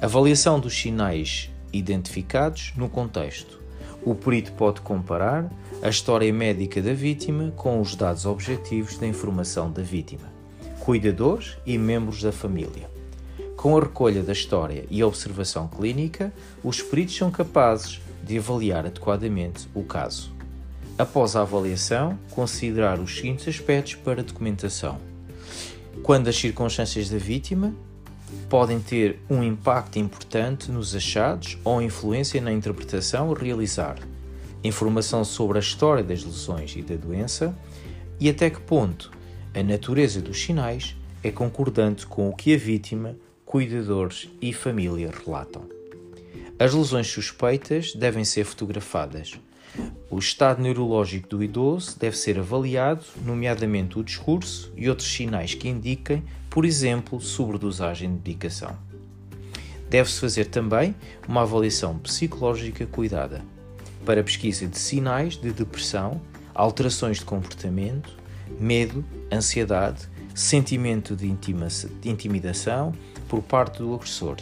Avaliação 0.00 0.58
dos 0.58 0.76
sinais 0.76 1.50
identificados 1.72 2.72
no 2.76 2.88
contexto. 2.88 3.60
O 4.02 4.14
perito 4.14 4.52
pode 4.52 4.80
comparar 4.80 5.50
a 5.82 5.88
história 5.88 6.32
médica 6.32 6.80
da 6.80 6.94
vítima 6.94 7.52
com 7.56 7.80
os 7.80 7.94
dados 7.94 8.24
objetivos 8.24 8.96
da 8.96 9.06
informação 9.06 9.70
da 9.70 9.82
vítima 9.82 10.38
cuidadores 10.88 11.58
e 11.66 11.76
membros 11.76 12.22
da 12.22 12.32
família. 12.32 12.88
Com 13.58 13.76
a 13.76 13.80
recolha 13.80 14.22
da 14.22 14.32
história 14.32 14.86
e 14.88 15.04
observação 15.04 15.68
clínica, 15.68 16.32
os 16.64 16.80
peritos 16.80 17.14
são 17.14 17.30
capazes 17.30 18.00
de 18.24 18.38
avaliar 18.38 18.86
adequadamente 18.86 19.68
o 19.74 19.82
caso. 19.82 20.37
Após 20.98 21.36
a 21.36 21.42
avaliação, 21.42 22.18
considerar 22.32 22.98
os 22.98 23.14
seguintes 23.14 23.46
aspectos 23.46 23.94
para 23.94 24.20
documentação. 24.20 24.98
Quando 26.02 26.26
as 26.26 26.36
circunstâncias 26.36 27.08
da 27.08 27.18
vítima 27.18 27.72
podem 28.48 28.80
ter 28.80 29.20
um 29.30 29.42
impacto 29.42 29.98
importante 29.98 30.72
nos 30.72 30.96
achados 30.96 31.56
ou 31.62 31.80
influência 31.80 32.40
na 32.40 32.52
interpretação 32.52 33.32
a 33.32 33.38
realizar. 33.38 33.96
Informação 34.64 35.24
sobre 35.24 35.58
a 35.58 35.60
história 35.60 36.02
das 36.02 36.24
lesões 36.24 36.74
e 36.74 36.82
da 36.82 36.96
doença 36.96 37.56
e 38.18 38.28
até 38.28 38.50
que 38.50 38.60
ponto 38.60 39.12
a 39.54 39.62
natureza 39.62 40.20
dos 40.20 40.42
sinais 40.42 40.96
é 41.22 41.30
concordante 41.30 42.06
com 42.06 42.28
o 42.28 42.34
que 42.34 42.54
a 42.54 42.58
vítima, 42.58 43.16
cuidadores 43.46 44.28
e 44.42 44.52
família 44.52 45.12
relatam. 45.24 45.62
As 46.58 46.74
lesões 46.74 47.06
suspeitas 47.06 47.94
devem 47.94 48.24
ser 48.24 48.44
fotografadas. 48.44 49.38
O 50.10 50.18
estado 50.18 50.62
neurológico 50.62 51.28
do 51.28 51.42
idoso 51.44 51.98
deve 51.98 52.16
ser 52.16 52.38
avaliado, 52.38 53.04
nomeadamente 53.24 53.98
o 53.98 54.02
discurso 54.02 54.72
e 54.76 54.88
outros 54.88 55.12
sinais 55.12 55.54
que 55.54 55.68
indiquem, 55.68 56.24
por 56.48 56.64
exemplo, 56.64 57.20
sobredosagem 57.20 58.08
de 58.08 58.14
medicação. 58.14 58.76
Deve-se 59.88 60.20
fazer 60.20 60.46
também 60.46 60.94
uma 61.26 61.42
avaliação 61.42 61.98
psicológica 61.98 62.86
cuidada 62.86 63.42
para 64.04 64.24
pesquisa 64.24 64.66
de 64.66 64.78
sinais 64.78 65.36
de 65.36 65.52
depressão, 65.52 66.20
alterações 66.54 67.18
de 67.18 67.24
comportamento, 67.24 68.16
medo, 68.58 69.04
ansiedade, 69.32 70.08
sentimento 70.34 71.14
de, 71.14 71.30
de 71.30 72.10
intimidação 72.10 72.94
por 73.28 73.42
parte 73.42 73.78
do 73.78 73.94
agressor. 73.94 74.36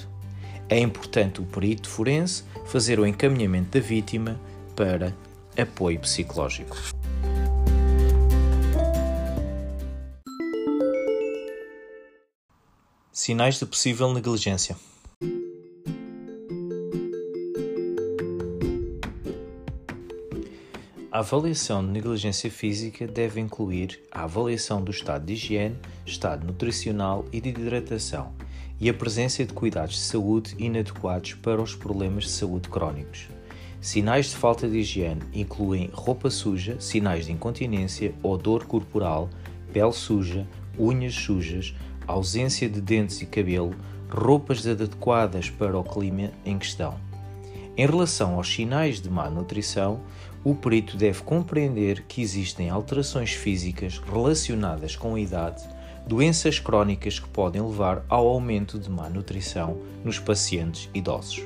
É 0.68 0.78
importante 0.78 1.40
o 1.40 1.44
perito 1.44 1.88
forense 1.88 2.44
fazer 2.66 2.98
o 2.98 3.06
encaminhamento 3.06 3.78
da 3.78 3.84
vítima 3.84 4.38
para 4.76 5.16
apoio 5.56 5.98
psicológico. 5.98 6.76
Sinais 13.10 13.58
de 13.58 13.64
possível 13.64 14.12
negligência. 14.12 14.76
A 21.10 21.20
avaliação 21.20 21.82
de 21.82 21.90
negligência 21.92 22.50
física 22.50 23.06
deve 23.06 23.40
incluir 23.40 23.98
a 24.12 24.24
avaliação 24.24 24.84
do 24.84 24.90
estado 24.90 25.24
de 25.24 25.32
higiene, 25.32 25.78
estado 26.04 26.46
nutricional 26.46 27.24
e 27.32 27.40
de 27.40 27.48
hidratação 27.48 28.34
e 28.78 28.90
a 28.90 28.94
presença 28.94 29.42
de 29.42 29.54
cuidados 29.54 29.94
de 29.94 30.02
saúde 30.02 30.54
inadequados 30.58 31.32
para 31.32 31.62
os 31.62 31.74
problemas 31.74 32.24
de 32.24 32.30
saúde 32.32 32.68
crónicos. 32.68 33.28
Sinais 33.80 34.30
de 34.30 34.36
falta 34.36 34.68
de 34.68 34.78
higiene 34.78 35.22
incluem 35.32 35.90
roupa 35.92 36.30
suja, 36.30 36.76
sinais 36.80 37.26
de 37.26 37.32
incontinência, 37.32 38.14
odor 38.22 38.64
corporal, 38.64 39.28
pele 39.72 39.92
suja, 39.92 40.46
unhas 40.78 41.14
sujas, 41.14 41.74
ausência 42.06 42.68
de 42.68 42.80
dentes 42.80 43.20
e 43.20 43.26
cabelo, 43.26 43.74
roupas 44.08 44.66
adequadas 44.66 45.50
para 45.50 45.78
o 45.78 45.84
clima 45.84 46.30
em 46.44 46.58
questão. 46.58 46.94
Em 47.76 47.86
relação 47.86 48.36
aos 48.36 48.52
sinais 48.52 49.00
de 49.00 49.10
má 49.10 49.28
nutrição, 49.28 50.00
o 50.42 50.54
perito 50.54 50.96
deve 50.96 51.22
compreender 51.22 52.04
que 52.08 52.22
existem 52.22 52.70
alterações 52.70 53.32
físicas 53.32 53.98
relacionadas 53.98 54.96
com 54.96 55.14
a 55.14 55.20
idade, 55.20 55.62
doenças 56.06 56.58
crónicas 56.58 57.18
que 57.18 57.28
podem 57.28 57.60
levar 57.60 58.04
ao 58.08 58.26
aumento 58.28 58.78
de 58.78 58.88
má 58.88 59.10
nutrição 59.10 59.76
nos 60.04 60.18
pacientes 60.18 60.88
idosos. 60.94 61.42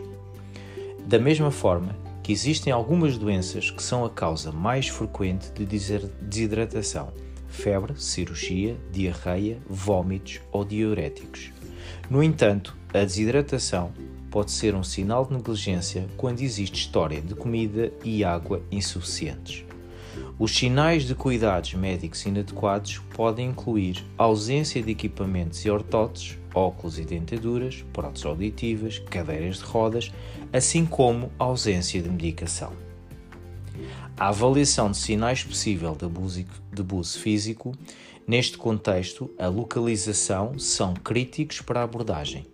Da 1.07 1.19
mesma 1.19 1.51
forma 1.51 1.97
que 2.31 2.35
existem 2.35 2.73
algumas 2.73 3.19
doenças 3.19 3.73
que 3.73 3.83
são 3.83 4.05
a 4.05 4.09
causa 4.09 4.53
mais 4.53 4.87
frequente 4.87 5.51
de 5.51 5.67
desidratação, 5.67 7.13
febre, 7.49 8.01
cirurgia, 8.01 8.77
diarreia, 8.93 9.59
vômitos 9.69 10.41
ou 10.53 10.65
diuréticos. 10.65 11.51
No 12.09 12.23
entanto, 12.23 12.77
a 12.95 13.01
desidratação 13.01 13.93
pode 14.31 14.53
ser 14.53 14.77
um 14.77 14.85
sinal 14.85 15.27
de 15.27 15.33
negligência 15.33 16.07
quando 16.17 16.41
existe 16.41 16.77
história 16.77 17.21
de 17.21 17.35
comida 17.35 17.93
e 18.05 18.23
água 18.23 18.63
insuficientes. 18.71 19.65
Os 20.41 20.57
sinais 20.57 21.05
de 21.05 21.15
cuidados 21.15 21.75
médicos 21.75 22.25
inadequados 22.25 22.97
podem 23.15 23.51
incluir 23.51 24.03
ausência 24.17 24.83
de 24.83 24.91
equipamentos 24.91 25.67
e 25.67 25.71
ortotes, 25.71 26.39
óculos 26.55 26.99
e 26.99 27.05
dentaduras, 27.05 27.85
próteses 27.93 28.25
auditivas, 28.25 28.99
cadeiras 29.01 29.59
de 29.59 29.65
rodas, 29.65 30.11
assim 30.51 30.87
como 30.87 31.31
ausência 31.39 32.01
de 32.01 32.09
medicação. 32.09 32.73
A 34.17 34.29
avaliação 34.29 34.91
de 34.91 34.97
sinais 34.97 35.45
possível 35.45 35.95
de 35.95 36.07
abuso, 36.07 36.43
de 36.73 36.81
abuso 36.81 37.19
físico, 37.19 37.75
neste 38.27 38.57
contexto, 38.57 39.31
a 39.39 39.47
localização 39.47 40.59
são 40.59 40.95
críticos 40.95 41.61
para 41.61 41.81
a 41.81 41.85
abordagem. 41.85 42.47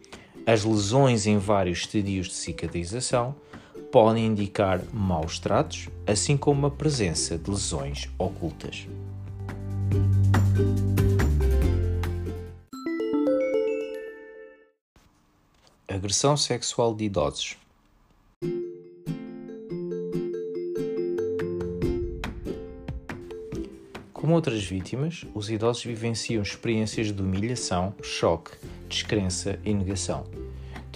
As 0.44 0.64
lesões 0.64 1.24
em 1.24 1.38
vários 1.38 1.78
estadios 1.78 2.26
de 2.26 2.34
cicatrização 2.34 3.36
podem 3.90 4.26
indicar 4.26 4.82
maus 4.92 5.38
tratos, 5.38 5.88
assim 6.06 6.36
como 6.36 6.66
a 6.66 6.70
presença 6.70 7.38
de 7.38 7.50
lesões 7.50 8.08
ocultas. 8.18 8.86
Agressão 15.88 16.36
sexual 16.36 16.94
de 16.94 17.04
idosos. 17.04 17.56
Como 24.12 24.34
outras 24.34 24.64
vítimas, 24.64 25.24
os 25.34 25.50
idosos 25.50 25.84
vivenciam 25.84 26.42
experiências 26.42 27.12
de 27.12 27.22
humilhação, 27.22 27.94
choque, 28.02 28.50
descrença 28.88 29.58
e 29.64 29.72
negação. 29.72 30.24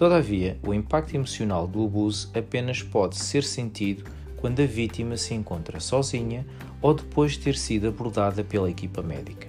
Todavia, 0.00 0.59
o 0.66 0.73
impacto 0.73 1.14
emocional 1.14 1.66
do 1.66 1.85
abuso 1.85 2.30
apenas 2.35 2.83
pode 2.83 3.16
ser 3.16 3.45
sentido 3.45 4.04
quando 4.38 4.62
a 4.62 4.64
vítima 4.64 5.14
se 5.19 5.35
encontra 5.35 5.78
sozinha 5.78 6.47
ou 6.80 6.95
depois 6.95 7.33
de 7.33 7.40
ter 7.40 7.54
sido 7.54 7.87
abordada 7.88 8.42
pela 8.42 8.71
equipa 8.71 9.02
médica. 9.02 9.47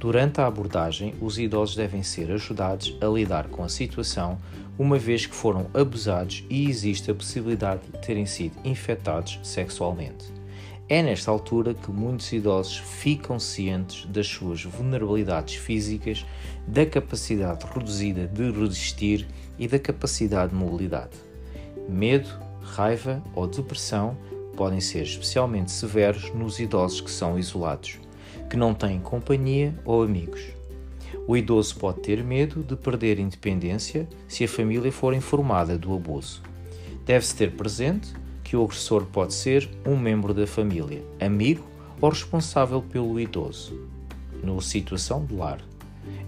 Durante 0.00 0.40
a 0.40 0.46
abordagem, 0.46 1.12
os 1.20 1.38
idosos 1.38 1.76
devem 1.76 2.02
ser 2.02 2.32
ajudados 2.32 2.96
a 2.98 3.04
lidar 3.04 3.48
com 3.48 3.62
a 3.62 3.68
situação, 3.68 4.38
uma 4.78 4.96
vez 4.96 5.26
que 5.26 5.34
foram 5.34 5.66
abusados 5.74 6.42
e 6.48 6.66
existe 6.66 7.10
a 7.10 7.14
possibilidade 7.14 7.82
de 7.84 8.00
terem 8.00 8.24
sido 8.24 8.56
infectados 8.64 9.38
sexualmente. 9.42 10.32
É 10.88 11.02
nesta 11.02 11.30
altura 11.30 11.74
que 11.74 11.90
muitos 11.90 12.32
idosos 12.32 12.78
ficam 12.78 13.38
cientes 13.38 14.06
das 14.06 14.28
suas 14.28 14.64
vulnerabilidades 14.64 15.56
físicas, 15.56 16.24
da 16.66 16.86
capacidade 16.86 17.66
reduzida 17.66 18.26
de 18.26 18.50
resistir 18.50 19.26
e 19.58 19.68
da 19.68 19.78
capacidade 19.78 20.50
de 20.50 20.56
mobilidade. 20.56 21.12
Medo, 21.88 22.28
raiva 22.62 23.22
ou 23.34 23.46
depressão 23.46 24.16
podem 24.56 24.80
ser 24.80 25.02
especialmente 25.02 25.70
severos 25.70 26.32
nos 26.34 26.58
idosos 26.58 27.00
que 27.00 27.10
são 27.10 27.38
isolados, 27.38 27.98
que 28.48 28.56
não 28.56 28.72
têm 28.74 29.00
companhia 29.00 29.74
ou 29.84 30.02
amigos. 30.02 30.42
O 31.26 31.36
idoso 31.36 31.76
pode 31.76 32.00
ter 32.00 32.22
medo 32.22 32.62
de 32.62 32.76
perder 32.76 33.18
independência 33.18 34.08
se 34.28 34.44
a 34.44 34.48
família 34.48 34.92
for 34.92 35.14
informada 35.14 35.78
do 35.78 35.94
abuso. 35.94 36.42
Deve-se 37.06 37.34
ter 37.34 37.52
presente 37.52 38.12
que 38.42 38.56
o 38.56 38.64
agressor 38.64 39.06
pode 39.06 39.32
ser 39.34 39.68
um 39.86 39.96
membro 39.96 40.34
da 40.34 40.46
família, 40.46 41.02
amigo 41.20 41.64
ou 42.00 42.10
responsável 42.10 42.82
pelo 42.82 43.18
idoso, 43.18 43.88
numa 44.42 44.60
situação 44.60 45.24
de 45.24 45.34
lar. 45.34 45.60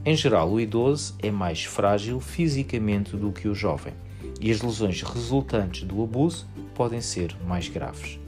Em 0.07 0.14
geral, 0.14 0.53
o 0.53 0.61
idoso 0.61 1.16
é 1.19 1.33
mais 1.33 1.64
frágil 1.64 2.21
fisicamente 2.21 3.16
do 3.16 3.33
que 3.33 3.49
o 3.49 3.55
jovem 3.57 3.92
e 4.40 4.53
as 4.53 4.62
lesões 4.62 5.03
resultantes 5.03 5.83
do 5.83 6.01
abuso 6.01 6.47
podem 6.77 7.01
ser 7.01 7.37
mais 7.45 7.69
graves. 7.69 8.21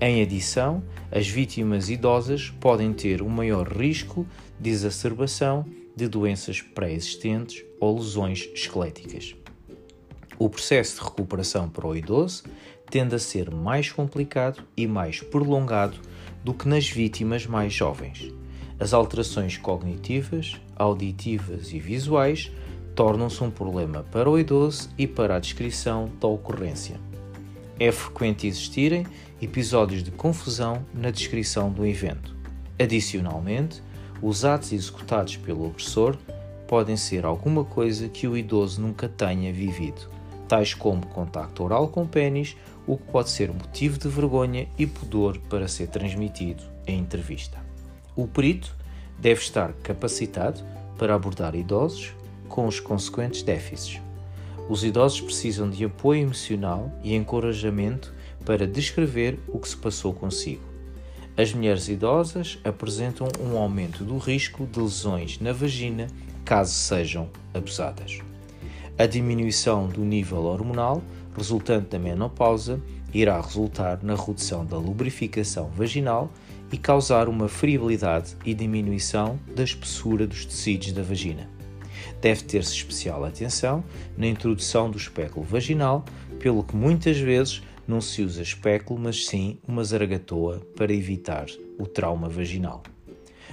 Em 0.00 0.22
adição, 0.22 0.82
as 1.08 1.28
vítimas 1.28 1.88
idosas 1.88 2.50
podem 2.58 2.92
ter 2.92 3.22
um 3.22 3.28
maior 3.28 3.68
risco 3.68 4.26
de 4.58 4.70
exacerbação 4.70 5.64
de 5.94 6.08
doenças 6.08 6.60
pré-existentes 6.60 7.62
ou 7.78 7.96
lesões 7.96 8.48
esqueléticas. 8.52 9.36
O 10.36 10.50
processo 10.50 10.96
de 10.96 11.04
recuperação 11.08 11.68
para 11.68 11.86
o 11.86 11.94
idoso 11.94 12.42
tende 12.90 13.14
a 13.14 13.20
ser 13.20 13.52
mais 13.52 13.92
complicado 13.92 14.64
e 14.76 14.84
mais 14.84 15.20
prolongado 15.20 15.96
do 16.42 16.52
que 16.52 16.66
nas 16.66 16.88
vítimas 16.88 17.46
mais 17.46 17.72
jovens. 17.72 18.39
As 18.80 18.94
alterações 18.94 19.58
cognitivas, 19.58 20.58
auditivas 20.74 21.70
e 21.70 21.78
visuais 21.78 22.50
tornam-se 22.94 23.44
um 23.44 23.50
problema 23.50 24.02
para 24.10 24.28
o 24.28 24.38
idoso 24.38 24.88
e 24.96 25.06
para 25.06 25.36
a 25.36 25.38
descrição 25.38 26.10
da 26.18 26.26
ocorrência. 26.26 26.98
É 27.78 27.92
frequente 27.92 28.46
existirem 28.46 29.06
episódios 29.40 30.02
de 30.02 30.10
confusão 30.10 30.84
na 30.94 31.10
descrição 31.10 31.70
do 31.70 31.84
evento. 31.84 32.34
Adicionalmente, 32.78 33.82
os 34.22 34.46
atos 34.46 34.72
executados 34.72 35.36
pelo 35.36 35.66
agressor 35.66 36.16
podem 36.66 36.96
ser 36.96 37.26
alguma 37.26 37.64
coisa 37.64 38.08
que 38.08 38.26
o 38.26 38.36
idoso 38.36 38.80
nunca 38.80 39.08
tenha 39.10 39.52
vivido, 39.52 40.08
tais 40.48 40.72
como 40.72 41.06
contacto 41.06 41.64
oral 41.64 41.88
com 41.88 42.06
pênis 42.06 42.56
o 42.86 42.96
que 42.96 43.10
pode 43.12 43.28
ser 43.28 43.52
motivo 43.52 43.98
de 43.98 44.08
vergonha 44.08 44.66
e 44.78 44.86
pudor 44.86 45.36
para 45.50 45.68
ser 45.68 45.88
transmitido 45.88 46.62
em 46.86 46.98
entrevista. 46.98 47.59
O 48.20 48.26
perito 48.26 48.76
deve 49.18 49.40
estar 49.40 49.72
capacitado 49.82 50.60
para 50.98 51.14
abordar 51.14 51.54
idosos 51.54 52.12
com 52.50 52.66
os 52.66 52.78
consequentes 52.78 53.42
déficits. 53.42 53.98
Os 54.68 54.84
idosos 54.84 55.22
precisam 55.22 55.70
de 55.70 55.86
apoio 55.86 56.20
emocional 56.20 56.92
e 57.02 57.14
encorajamento 57.14 58.12
para 58.44 58.66
descrever 58.66 59.38
o 59.48 59.58
que 59.58 59.70
se 59.70 59.76
passou 59.78 60.12
consigo. 60.12 60.60
As 61.34 61.54
mulheres 61.54 61.88
idosas 61.88 62.58
apresentam 62.62 63.26
um 63.40 63.56
aumento 63.56 64.04
do 64.04 64.18
risco 64.18 64.66
de 64.66 64.78
lesões 64.78 65.40
na 65.40 65.54
vagina 65.54 66.06
caso 66.44 66.74
sejam 66.74 67.30
abusadas. 67.54 68.18
A 68.98 69.06
diminuição 69.06 69.88
do 69.88 70.02
nível 70.02 70.44
hormonal 70.44 71.02
resultante 71.34 71.88
da 71.88 71.98
menopausa 71.98 72.78
irá 73.14 73.40
resultar 73.40 74.00
na 74.02 74.14
redução 74.14 74.66
da 74.66 74.76
lubrificação 74.76 75.70
vaginal 75.70 76.30
e 76.72 76.78
causar 76.78 77.28
uma 77.28 77.48
friabilidade 77.48 78.36
e 78.44 78.54
diminuição 78.54 79.38
da 79.54 79.64
espessura 79.64 80.26
dos 80.26 80.44
tecidos 80.44 80.92
da 80.92 81.02
vagina. 81.02 81.48
Deve 82.20 82.44
ter-se 82.44 82.74
especial 82.74 83.24
atenção 83.24 83.82
na 84.16 84.26
introdução 84.26 84.90
do 84.90 84.98
espéculo 84.98 85.44
vaginal, 85.44 86.04
pelo 86.38 86.62
que 86.62 86.76
muitas 86.76 87.18
vezes 87.18 87.62
não 87.86 88.00
se 88.00 88.22
usa 88.22 88.42
espéculo, 88.42 89.00
mas 89.00 89.26
sim 89.26 89.58
uma 89.66 89.82
zaragatoa 89.82 90.60
para 90.76 90.92
evitar 90.92 91.46
o 91.78 91.86
trauma 91.86 92.28
vaginal. 92.28 92.82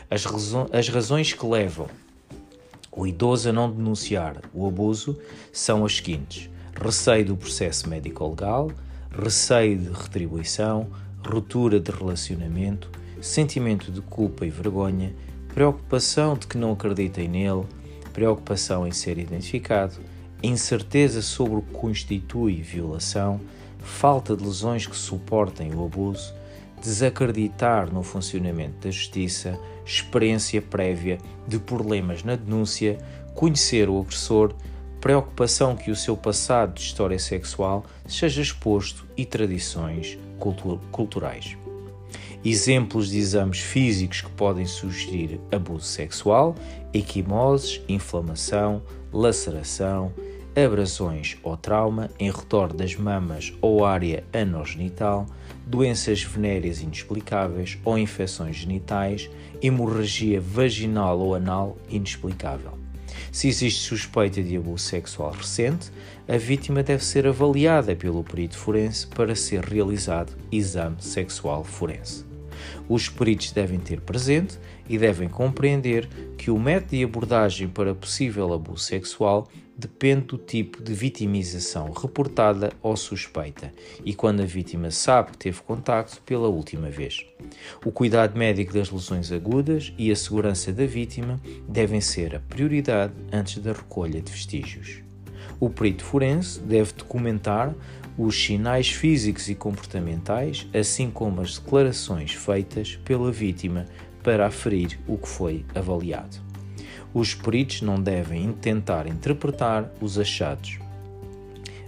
As, 0.10 0.26
as 0.72 0.90
razões 0.90 1.34
que 1.34 1.46
levam 1.46 1.88
o 2.92 3.06
idoso 3.06 3.50
a 3.50 3.54
não 3.54 3.70
denunciar 3.72 4.42
o 4.54 4.68
abuso 4.68 5.18
são 5.52 5.86
as 5.86 5.98
seguintes: 5.98 6.50
receio 6.74 7.26
do 7.26 7.38
processo 7.38 7.90
médico-legal, 7.90 8.72
receio 9.12 9.78
de 9.78 9.90
retribuição, 9.90 10.88
ruptura 11.26 11.80
de 11.80 11.92
relacionamento, 11.92 12.90
sentimento 13.22 13.92
de 13.92 14.02
culpa 14.02 14.46
e 14.46 14.50
vergonha, 14.50 15.14
preocupação 15.54 16.36
de 16.36 16.48
que 16.48 16.58
não 16.58 16.72
acreditem 16.72 17.28
nele, 17.28 17.66
preocupação 18.14 18.88
em 18.88 18.92
ser 18.92 19.18
identificado, 19.18 19.96
incerteza 20.42 21.22
sobre 21.22 21.58
o 21.58 21.62
que 21.62 21.74
constitui 21.74 22.62
violação, 22.62 23.40
falta 23.80 24.36
de 24.36 24.44
lesões 24.44 24.86
que 24.86 24.96
suportem 24.96 25.74
o 25.74 25.86
abuso, 25.86 26.34
desacreditar 26.82 27.92
no 27.92 28.04
funcionamento 28.04 28.80
da 28.82 28.92
justiça, 28.92 29.60
experiência 29.86 30.62
prévia 30.62 31.18
de 31.48 31.58
problemas 31.58 32.24
na 32.24 32.36
denúncia, 32.36 32.98
conhecer 33.34 33.90
o 33.90 34.00
agressor, 34.00 34.54
preocupação 35.00 35.76
que 35.76 35.92
o 35.92 35.96
seu 35.96 36.18
passado 36.18 36.74
de 36.74 36.82
história 36.82 37.20
sexual 37.20 37.86
seja 38.08 38.42
exposto 38.42 39.06
e 39.16 39.26
tradições 39.26 40.18
culturais. 40.92 41.58
Exemplos 42.46 43.10
de 43.10 43.18
exames 43.18 43.60
físicos 43.60 44.22
que 44.22 44.30
podem 44.32 44.66
sugerir 44.66 45.40
abuso 45.52 45.86
sexual, 45.86 46.56
equimoses, 46.94 47.82
inflamação, 47.90 48.82
laceração, 49.12 50.14
abrasões 50.56 51.38
ou 51.44 51.56
trauma 51.56 52.10
em 52.20 52.32
redor 52.32 52.74
das 52.74 52.96
mamas 52.96 53.54
ou 53.62 53.86
área 53.86 54.24
anogenital, 54.34 55.26
doenças 55.66 56.24
venéreas 56.24 56.82
inexplicáveis 56.82 57.78
ou 57.84 57.98
infecções 57.98 58.56
genitais, 58.56 59.30
hemorragia 59.62 60.40
vaginal 60.42 61.20
ou 61.20 61.36
anal 61.36 61.78
inexplicável. 61.90 62.78
Se 63.32 63.48
existe 63.48 63.82
suspeita 63.82 64.42
de 64.42 64.58
abuso 64.58 64.84
sexual 64.84 65.32
recente, 65.32 65.92
a 66.28 66.38
vítima 66.38 66.82
deve 66.82 67.04
ser 67.04 67.28
avaliada 67.28 67.96
pelo 67.96 68.24
perito 68.24 68.58
forense 68.58 69.06
para 69.08 69.36
ser 69.36 69.64
realizado 69.64 70.34
exame 70.52 70.98
sexual 71.00 71.64
forense. 71.64 72.27
Os 72.88 73.10
peritos 73.10 73.52
devem 73.52 73.80
ter 73.80 74.02
presente 74.02 74.58
e 74.90 74.98
devem 74.98 75.28
compreender 75.28 76.08
que 76.38 76.50
o 76.50 76.60
método 76.60 76.96
de 76.96 77.04
abordagem 77.04 77.68
para 77.68 77.94
possível 77.94 78.54
abuso 78.54 78.84
sexual 78.84 79.48
depende 79.78 80.26
do 80.26 80.38
tipo 80.38 80.82
de 80.82 80.92
vitimização 80.94 81.92
reportada 81.92 82.72
ou 82.82 82.98
suspeita 82.98 83.72
e 84.04 84.14
quando 84.14 84.42
a 84.42 84.46
vítima 84.46 84.90
sabe 84.90 85.32
que 85.32 85.38
teve 85.38 85.62
contacto 85.62 86.20
pela 86.22 86.48
última 86.48 86.90
vez. 86.90 87.24
O 87.86 87.92
cuidado 87.92 88.38
médico 88.38 88.74
das 88.74 88.90
lesões 88.90 89.32
agudas 89.32 89.94
e 89.98 90.12
a 90.12 90.16
segurança 90.16 90.74
da 90.74 90.86
vítima 90.86 91.40
devem 91.70 92.02
ser 92.02 92.36
a 92.36 92.40
prioridade 92.40 93.14
antes 93.32 93.60
da 93.60 93.72
recolha 93.74 94.20
de 94.20 94.32
vestígios. 94.32 95.04
O 95.60 95.70
perito 95.70 96.04
forense 96.04 96.60
deve 96.60 96.94
documentar 96.94 97.74
os 98.18 98.44
sinais 98.44 98.90
físicos 98.90 99.48
e 99.48 99.56
comportamentais, 99.56 100.68
assim 100.74 101.12
como 101.12 101.42
as 101.42 101.60
declarações 101.60 102.34
feitas 102.34 102.98
pela 103.06 103.32
vítima 103.32 103.86
para 104.24 104.48
aferir 104.48 105.00
o 105.08 105.18
que 105.18 105.28
foi 105.28 105.64
avaliado. 105.76 106.38
Os 107.14 107.34
peritos 107.34 107.82
não 107.82 108.02
devem 108.02 108.52
tentar 108.54 109.08
interpretar 109.08 109.92
os 110.02 110.18
achados. 110.18 110.80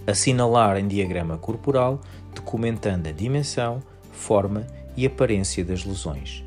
Assinalar 0.06 0.78
em 0.78 0.88
diagrama 0.88 1.36
corporal, 1.36 2.00
documentando 2.34 3.08
a 3.08 3.12
dimensão, 3.12 3.82
forma 4.12 4.66
e 4.96 5.04
aparência 5.06 5.64
das 5.64 5.84
lesões. 5.84 6.44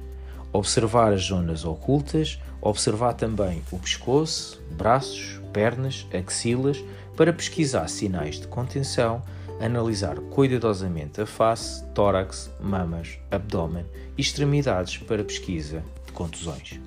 Observar 0.52 1.14
as 1.14 1.24
zonas 1.24 1.66
ocultas, 1.66 2.40
observar 2.62 3.14
também 3.14 3.62
o 3.72 3.80
pescoço, 3.80 4.62
braços, 4.72 5.40
pernas, 5.52 6.08
axilas, 6.14 6.84
para 7.16 7.34
pesquisar 7.34 7.88
sinais 7.88 8.40
de 8.40 8.48
contenção, 8.48 9.22
analisar 9.60 10.20
cuidadosamente 10.30 11.22
a 11.22 11.26
face, 11.26 11.84
tórax, 11.94 12.50
mamas, 12.60 13.20
abdômen 13.32 13.86
e 14.18 14.22
extremidades 14.22 14.98
para 14.98 15.24
pesquisa 15.24 15.84
de 16.06 16.12
contusões. 16.12 16.80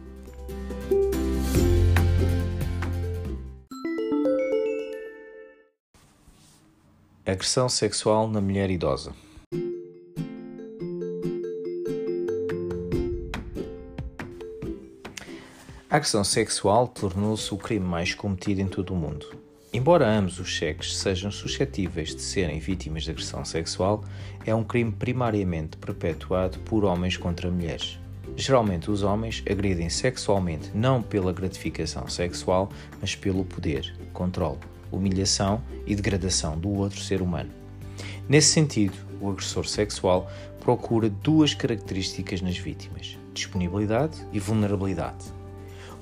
Agressão 7.24 7.68
sexual 7.68 8.28
na 8.28 8.40
mulher 8.40 8.70
idosa. 8.70 9.12
A 15.88 15.96
agressão 15.96 16.22
sexual 16.22 16.86
tornou-se 16.88 17.52
o 17.54 17.56
crime 17.56 17.86
mais 17.86 18.12
cometido 18.12 18.60
em 18.60 18.68
todo 18.68 18.92
o 18.92 18.96
mundo. 18.96 19.45
Embora 19.72 20.08
ambos 20.08 20.38
os 20.38 20.56
sexos 20.56 20.96
sejam 20.96 21.30
suscetíveis 21.30 22.14
de 22.14 22.22
serem 22.22 22.58
vítimas 22.58 23.02
de 23.02 23.10
agressão 23.10 23.44
sexual, 23.44 24.04
é 24.44 24.54
um 24.54 24.64
crime 24.64 24.92
primariamente 24.92 25.76
perpetuado 25.76 26.58
por 26.60 26.84
homens 26.84 27.16
contra 27.16 27.50
mulheres. 27.50 27.98
Geralmente, 28.36 28.90
os 28.90 29.02
homens 29.02 29.42
agredem 29.50 29.88
sexualmente 29.88 30.70
não 30.74 31.02
pela 31.02 31.32
gratificação 31.32 32.08
sexual, 32.08 32.70
mas 33.00 33.14
pelo 33.14 33.44
poder, 33.44 33.94
controle, 34.12 34.58
humilhação 34.90 35.62
e 35.86 35.94
degradação 35.94 36.58
do 36.58 36.70
outro 36.70 37.00
ser 37.00 37.20
humano. 37.20 37.50
Nesse 38.28 38.52
sentido, 38.52 38.96
o 39.20 39.30
agressor 39.30 39.66
sexual 39.66 40.30
procura 40.60 41.08
duas 41.08 41.54
características 41.54 42.40
nas 42.40 42.56
vítimas: 42.56 43.18
disponibilidade 43.32 44.16
e 44.32 44.38
vulnerabilidade. 44.38 45.35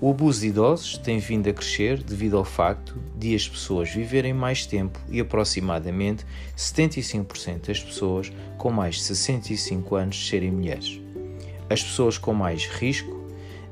O 0.04 0.10
abuso 0.10 0.42
de 0.42 0.48
idosos 0.48 0.98
tem 0.98 1.18
vindo 1.18 1.48
a 1.48 1.52
crescer 1.54 2.02
devido 2.02 2.36
ao 2.36 2.44
facto 2.44 3.00
de 3.16 3.34
as 3.34 3.48
pessoas 3.48 3.88
viverem 3.88 4.34
mais 4.34 4.66
tempo 4.66 5.00
e 5.08 5.18
aproximadamente 5.18 6.26
75% 6.54 7.68
das 7.68 7.82
pessoas 7.82 8.30
com 8.58 8.70
mais 8.70 8.96
de 8.96 9.02
65 9.04 9.96
anos 9.96 10.28
serem 10.28 10.50
mulheres. 10.50 11.00
As 11.70 11.82
pessoas 11.82 12.18
com 12.18 12.34
mais 12.34 12.66
risco 12.66 13.24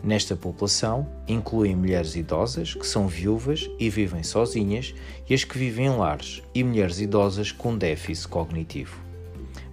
nesta 0.03 0.35
população 0.35 1.07
incluem 1.29 1.77
mulheres 1.77 2.16
idosas 2.16 2.73
que 2.73 2.87
são 2.87 3.07
viúvas 3.07 3.68
e 3.79 3.90
vivem 3.90 4.23
sozinhas 4.23 4.95
e 5.29 5.35
as 5.35 5.45
que 5.45 5.59
vivem 5.59 5.85
em 5.85 5.97
lares 5.99 6.42
e 6.55 6.64
mulheres 6.64 6.99
idosas 6.99 7.53
com 7.53 7.77
déficit 7.77 8.29
cognitivo. 8.29 8.97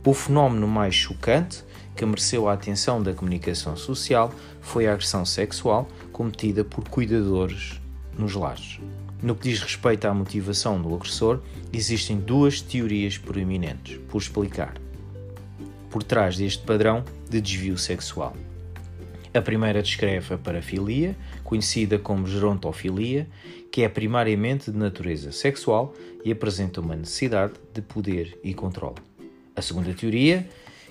O 0.06 0.14
fenómeno 0.14 0.68
mais 0.68 0.94
chocante 0.94 1.64
que 2.00 2.06
mereceu 2.06 2.48
a 2.48 2.54
atenção 2.54 3.04
da 3.04 3.14
comunicação 3.14 3.76
social 3.76 4.34
foi 4.62 4.88
a 4.88 4.94
agressão 4.94 5.26
sexual 5.26 5.86
cometida 6.14 6.64
por 6.64 6.88
cuidadores 6.88 7.82
nos 8.18 8.36
lares. 8.36 8.80
No 9.22 9.36
que 9.36 9.50
diz 9.50 9.62
respeito 9.62 10.06
à 10.06 10.14
motivação 10.14 10.82
do 10.82 10.96
agressor, 10.96 11.42
existem 11.74 12.18
duas 12.18 12.62
teorias 12.62 13.18
proeminentes 13.18 14.00
por 14.08 14.22
explicar 14.22 14.76
por 15.90 16.02
trás 16.02 16.38
deste 16.38 16.64
padrão 16.64 17.04
de 17.30 17.42
desvio 17.42 17.78
sexual. 17.78 18.34
A 19.34 19.42
primeira 19.42 19.82
descreve 19.84 20.36
a 20.36 20.38
parafilia, 20.38 21.18
conhecida 21.44 22.00
como 22.00 22.26
gerontofilia, 22.26 23.28
que 23.70 23.82
é 23.82 23.90
primariamente 23.90 24.72
de 24.72 24.78
natureza 24.78 25.34
sexual 25.34 25.94
e 26.24 26.32
apresenta 26.32 26.80
uma 26.80 26.96
necessidade 26.96 27.56
de 27.74 27.82
poder 27.82 28.40
e 28.42 28.54
controle. 28.54 29.02
A 29.54 29.62
segunda 29.62 29.94
teoria 29.94 30.48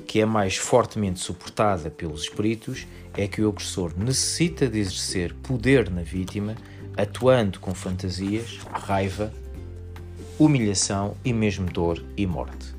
que 0.06 0.20
é 0.20 0.26
mais 0.26 0.56
fortemente 0.56 1.20
suportada 1.20 1.90
pelos 1.90 2.22
espíritos, 2.22 2.86
é 3.16 3.26
que 3.26 3.42
o 3.42 3.48
agressor 3.48 3.92
necessita 3.96 4.68
de 4.68 4.78
exercer 4.78 5.34
poder 5.34 5.90
na 5.90 6.02
vítima, 6.02 6.54
atuando 6.96 7.60
com 7.60 7.74
fantasias, 7.74 8.58
raiva, 8.72 9.32
humilhação 10.38 11.16
e 11.24 11.32
mesmo 11.32 11.70
dor 11.70 12.02
e 12.16 12.26
morte. 12.26 12.74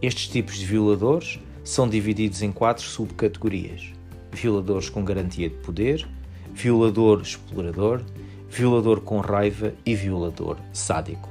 Estes 0.00 0.28
tipos 0.28 0.56
de 0.56 0.66
violadores 0.66 1.40
são 1.64 1.88
divididos 1.88 2.42
em 2.42 2.52
quatro 2.52 2.84
subcategorias: 2.84 3.92
violadores 4.30 4.88
com 4.88 5.04
garantia 5.04 5.48
de 5.48 5.56
poder, 5.56 6.06
violador 6.54 7.22
explorador, 7.22 8.02
violador 8.48 9.00
com 9.00 9.20
raiva 9.20 9.74
e 9.84 9.94
violador 9.94 10.58
sádico. 10.72 11.28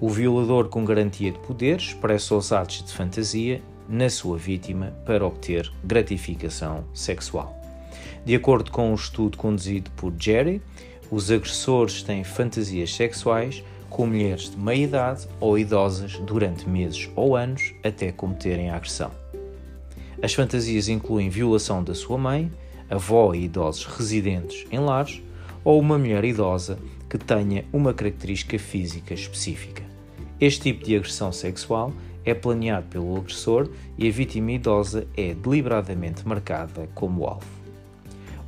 O 0.00 0.10
violador 0.10 0.68
com 0.68 0.84
garantia 0.84 1.32
de 1.32 1.38
poder 1.38 1.78
expressa 1.78 2.34
os 2.34 2.52
atos 2.52 2.84
de 2.84 2.92
fantasia 2.92 3.62
na 3.88 4.10
sua 4.10 4.36
vítima 4.36 4.92
para 5.04 5.26
obter 5.26 5.70
gratificação 5.84 6.84
sexual. 6.92 7.56
De 8.24 8.34
acordo 8.34 8.70
com 8.70 8.90
um 8.90 8.94
estudo 8.94 9.38
conduzido 9.38 9.90
por 9.92 10.12
Jerry, 10.18 10.60
os 11.10 11.30
agressores 11.30 12.02
têm 12.02 12.24
fantasias 12.24 12.92
sexuais 12.94 13.62
com 13.88 14.06
mulheres 14.06 14.50
de 14.50 14.56
meia 14.56 14.84
idade 14.84 15.28
ou 15.38 15.58
idosas 15.58 16.18
durante 16.18 16.68
meses 16.68 17.08
ou 17.14 17.36
anos 17.36 17.72
até 17.84 18.10
cometerem 18.10 18.70
a 18.70 18.76
agressão. 18.76 19.10
As 20.20 20.34
fantasias 20.34 20.88
incluem 20.88 21.28
violação 21.28 21.84
da 21.84 21.94
sua 21.94 22.18
mãe, 22.18 22.50
avó 22.90 23.34
e 23.34 23.44
idosos 23.44 23.84
residentes 23.84 24.66
em 24.70 24.78
lares 24.78 25.22
ou 25.64 25.78
uma 25.78 25.98
mulher 25.98 26.24
idosa 26.24 26.78
que 27.08 27.18
tenha 27.18 27.64
uma 27.72 27.94
característica 27.94 28.58
física 28.58 29.14
específica. 29.14 29.82
Este 30.40 30.62
tipo 30.62 30.84
de 30.84 30.96
agressão 30.96 31.32
sexual 31.32 31.92
é 32.26 32.34
planeado 32.34 32.88
pelo 32.88 33.16
agressor 33.16 33.70
e 33.96 34.06
a 34.06 34.10
vítima 34.10 34.52
idosa 34.52 35.06
é 35.16 35.32
deliberadamente 35.32 36.26
marcada 36.26 36.88
como 36.94 37.24
alvo. 37.24 37.46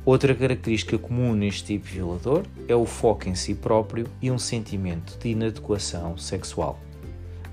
Outra 0.05 0.35
característica 0.35 0.97
comum 0.97 1.33
neste 1.33 1.65
tipo 1.65 1.87
de 1.87 1.93
violador 1.93 2.43
é 2.67 2.75
o 2.75 2.85
foco 2.85 3.29
em 3.29 3.35
si 3.35 3.55
próprio 3.55 4.07
e 4.21 4.29
um 4.29 4.37
sentimento 4.37 5.17
de 5.17 5.29
inadequação 5.29 6.17
sexual. 6.17 6.79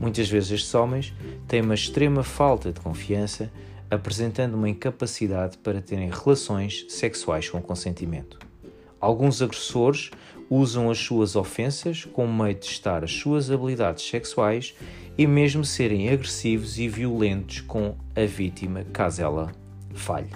Muitas 0.00 0.28
vezes 0.28 0.50
estes 0.50 0.74
homens 0.74 1.14
têm 1.46 1.62
uma 1.62 1.74
extrema 1.74 2.22
falta 2.22 2.72
de 2.72 2.80
confiança, 2.80 3.50
apresentando 3.90 4.54
uma 4.54 4.68
incapacidade 4.68 5.56
para 5.58 5.80
terem 5.80 6.10
relações 6.10 6.86
sexuais 6.88 7.48
com 7.48 7.62
consentimento. 7.62 8.38
Alguns 9.00 9.40
agressores 9.40 10.10
usam 10.48 10.90
as 10.90 10.98
suas 10.98 11.37
ofensas 11.37 12.04
como 12.04 12.32
meio 12.42 12.54
de 12.54 12.61
testar 12.61 13.02
as 13.04 13.12
suas 13.12 13.50
habilidades 13.50 14.09
sexuais 14.09 14.74
e 15.18 15.26
mesmo 15.26 15.64
serem 15.64 16.09
agressivos 16.09 16.78
e 16.78 16.88
violentos 16.88 17.61
com 17.61 17.94
a 18.14 18.24
vítima 18.26 18.85
caso 18.92 19.22
ela 19.22 19.52
falhe. 19.94 20.30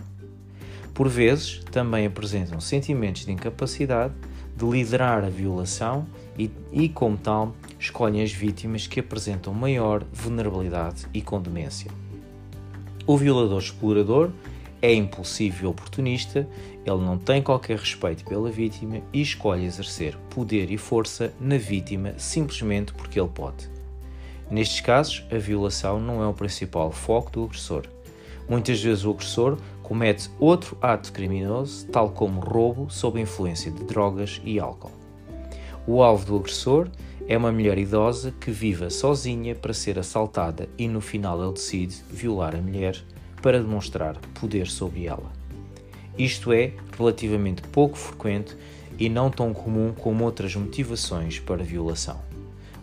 Por 0.95 1.09
vezes, 1.09 1.61
também 1.71 2.07
apresentam 2.07 2.61
sentimentos 2.61 3.25
de 3.25 3.33
incapacidade 3.33 4.15
de 4.57 4.65
liderar 4.67 5.25
a 5.25 5.31
violação 5.31 6.07
e, 6.39 6.51
e 6.73 6.89
como 6.89 7.17
tal, 7.17 7.55
escolhem 7.79 8.23
as 8.23 8.33
vítimas 8.33 8.87
que 8.87 9.01
apresentam 9.01 9.55
maior 9.55 10.05
vulnerabilidade 10.13 11.07
e 11.15 11.23
com 11.23 11.41
demência. 11.41 11.91
O 13.07 13.17
violador 13.17 13.59
explorador 13.59 14.31
é 14.83 14.93
impulsivo 14.93 15.65
e 15.65 15.67
oportunista, 15.67 16.49
ele 16.85 17.05
não 17.05 17.19
tem 17.19 17.43
qualquer 17.43 17.79
respeito 17.79 18.25
pela 18.25 18.51
vítima 18.51 19.03
e 19.13 19.21
escolhe 19.21 19.65
exercer 19.65 20.17
poder 20.31 20.71
e 20.71 20.79
força 20.79 21.33
na 21.41 21.59
vítima 21.59 22.15
simplesmente 22.17 22.93
porque 22.95 23.21
ele 23.21 23.29
pode. 23.29 23.69
Nestes 24.51 24.81
casos, 24.81 25.25
a 25.31 25.39
violação 25.39 26.01
não 26.01 26.23
é 26.23 26.27
o 26.27 26.35
principal 26.35 26.91
foco 26.91 27.31
do 27.31 27.45
agressor. 27.45 27.85
Muitas 28.49 28.83
vezes 28.83 29.05
o 29.05 29.11
agressor 29.11 29.57
comete 29.83 30.29
outro 30.41 30.77
ato 30.81 31.13
criminoso, 31.13 31.87
tal 31.87 32.11
como 32.11 32.41
roubo 32.41 32.91
sob 32.91 33.21
influência 33.21 33.71
de 33.71 33.85
drogas 33.85 34.41
e 34.45 34.59
álcool. 34.59 34.91
O 35.87 36.03
alvo 36.03 36.27
do 36.27 36.37
agressor 36.37 36.89
é 37.29 37.37
uma 37.37 37.53
mulher 37.53 37.79
idosa 37.79 38.35
que 38.41 38.51
viva 38.51 38.91
sozinha 38.91 39.55
para 39.55 39.73
ser 39.73 39.99
assaltada 39.99 40.69
e 40.77 40.89
no 40.89 41.01
final 41.01 41.41
ele 41.43 41.53
decide 41.53 42.03
violar 42.11 42.57
a 42.57 42.61
mulher 42.61 42.97
para 43.41 43.61
demonstrar 43.61 44.17
poder 44.41 44.67
sobre 44.67 45.07
ela. 45.07 45.40
Isto 46.19 46.53
é 46.53 46.73
relativamente 46.97 47.63
pouco 47.63 47.97
frequente 47.97 48.57
e 48.99 49.09
não 49.09 49.31
tão 49.31 49.53
comum 49.55 49.93
como 49.93 50.25
outras 50.25 50.55
motivações 50.55 51.39
para 51.39 51.65
violação. 51.65 52.21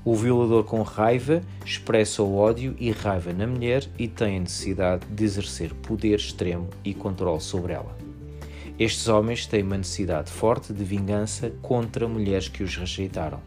O 0.03 0.15
violador 0.15 0.63
com 0.63 0.81
raiva 0.81 1.41
expressa 1.65 2.23
o 2.23 2.37
ódio 2.37 2.75
e 2.79 2.91
raiva 2.91 3.33
na 3.33 3.45
mulher 3.45 3.87
e 3.99 4.07
tem 4.07 4.37
a 4.37 4.39
necessidade 4.39 5.05
de 5.05 5.23
exercer 5.23 5.73
poder 5.73 6.15
extremo 6.15 6.69
e 6.83 6.93
controle 6.93 7.41
sobre 7.41 7.73
ela. 7.73 7.95
Estes 8.79 9.07
homens 9.07 9.45
têm 9.45 9.63
uma 9.63 9.77
necessidade 9.77 10.31
forte 10.31 10.71
de 10.71 10.83
vingança 10.83 11.51
contra 11.61 12.07
mulheres 12.07 12.47
que 12.47 12.63
os 12.63 12.75
rejeitaram. 12.77 13.41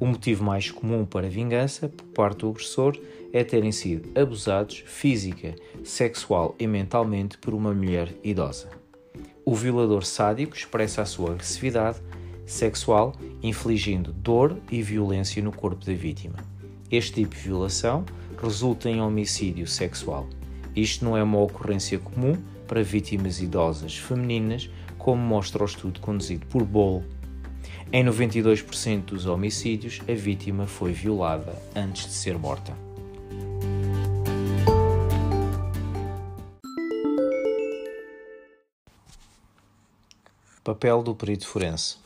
O 0.00 0.06
motivo 0.06 0.42
mais 0.42 0.70
comum 0.70 1.04
para 1.04 1.26
a 1.26 1.30
vingança 1.30 1.88
por 1.88 2.06
parte 2.06 2.38
do 2.38 2.48
agressor 2.48 2.98
é 3.32 3.44
terem 3.44 3.70
sido 3.70 4.18
abusados 4.18 4.82
física, 4.86 5.54
sexual 5.84 6.56
e 6.58 6.66
mentalmente 6.66 7.36
por 7.38 7.52
uma 7.54 7.74
mulher 7.74 8.14
idosa. 8.24 8.81
O 9.44 9.56
violador 9.56 10.04
sádico 10.04 10.56
expressa 10.56 11.02
a 11.02 11.06
sua 11.06 11.32
agressividade 11.32 11.98
sexual, 12.46 13.12
infligindo 13.42 14.12
dor 14.12 14.56
e 14.70 14.80
violência 14.80 15.42
no 15.42 15.50
corpo 15.50 15.84
da 15.84 15.92
vítima. 15.92 16.36
Este 16.88 17.14
tipo 17.14 17.34
de 17.34 17.40
violação 17.40 18.04
resulta 18.40 18.88
em 18.88 19.00
homicídio 19.00 19.66
sexual. 19.66 20.28
Isto 20.76 21.04
não 21.04 21.16
é 21.16 21.22
uma 21.24 21.40
ocorrência 21.40 21.98
comum 21.98 22.36
para 22.68 22.84
vítimas 22.84 23.40
idosas 23.40 23.96
femininas, 23.96 24.70
como 24.96 25.20
mostra 25.20 25.62
o 25.62 25.66
estudo 25.66 25.98
conduzido 25.98 26.46
por 26.46 26.64
Boll. 26.64 27.02
Em 27.92 28.04
92% 28.04 29.06
dos 29.06 29.26
homicídios, 29.26 30.00
a 30.08 30.14
vítima 30.14 30.66
foi 30.68 30.92
violada 30.92 31.52
antes 31.74 32.06
de 32.06 32.12
ser 32.12 32.38
morta. 32.38 32.91
Papel 40.64 41.02
do 41.02 41.12
perito 41.12 41.44
forense. 41.44 41.96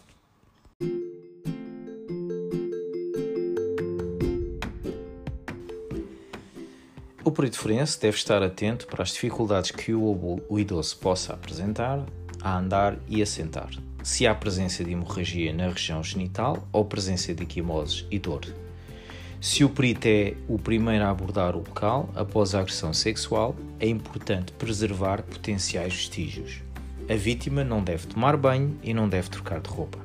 O 7.23 7.31
perito 7.31 7.59
forense 7.59 8.01
deve 8.01 8.16
estar 8.16 8.42
atento 8.42 8.87
para 8.87 9.03
as 9.03 9.11
dificuldades 9.11 9.73
que 9.73 9.92
o, 9.92 10.40
o 10.49 10.59
idoso 10.59 10.97
possa 10.97 11.35
apresentar 11.35 12.07
a 12.42 12.57
andar 12.57 12.97
e 13.07 13.21
a 13.21 13.27
sentar, 13.27 13.69
se 14.03 14.27
há 14.27 14.35
presença 14.35 14.83
de 14.83 14.92
hemorragia 14.92 15.53
na 15.53 15.69
região 15.69 16.03
genital 16.03 16.66
ou 16.73 16.83
presença 16.83 17.35
de 17.35 17.42
equimoses 17.42 18.07
e 18.11 18.19
dor. 18.19 18.40
Se 19.38 19.64
o 19.64 19.69
perito 19.69 20.09
é 20.09 20.35
o 20.49 20.59
primeiro 20.59 21.05
a 21.05 21.11
abordar 21.11 21.55
o 21.55 21.59
local 21.59 22.09
após 22.14 22.55
a 22.55 22.61
agressão 22.61 22.95
sexual, 22.95 23.55
é 23.79 23.87
importante 23.87 24.53
preservar 24.53 25.23
potenciais 25.25 25.92
vestígios. 25.92 26.65
A 27.09 27.14
vítima 27.14 27.62
não 27.62 27.85
deve 27.85 28.09
tomar 28.09 28.37
banho 28.37 28.77
e 28.83 28.92
não 28.92 29.09
deve 29.09 29.31
trocar 29.31 29.61
de 29.61 29.71
roupa. 29.71 29.99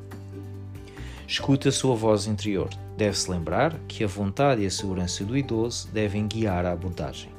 Escuta 1.27 1.69
a 1.69 1.71
sua 1.71 1.95
voz 1.95 2.27
interior. 2.27 2.69
Deve-se 2.95 3.31
lembrar 3.31 3.73
que 3.87 4.03
a 4.03 4.07
vontade 4.07 4.61
e 4.61 4.67
a 4.67 4.69
segurança 4.69 5.23
do 5.23 5.35
idoso 5.35 5.87
devem 5.91 6.27
guiar 6.27 6.63
a 6.63 6.71
abordagem. 6.71 7.31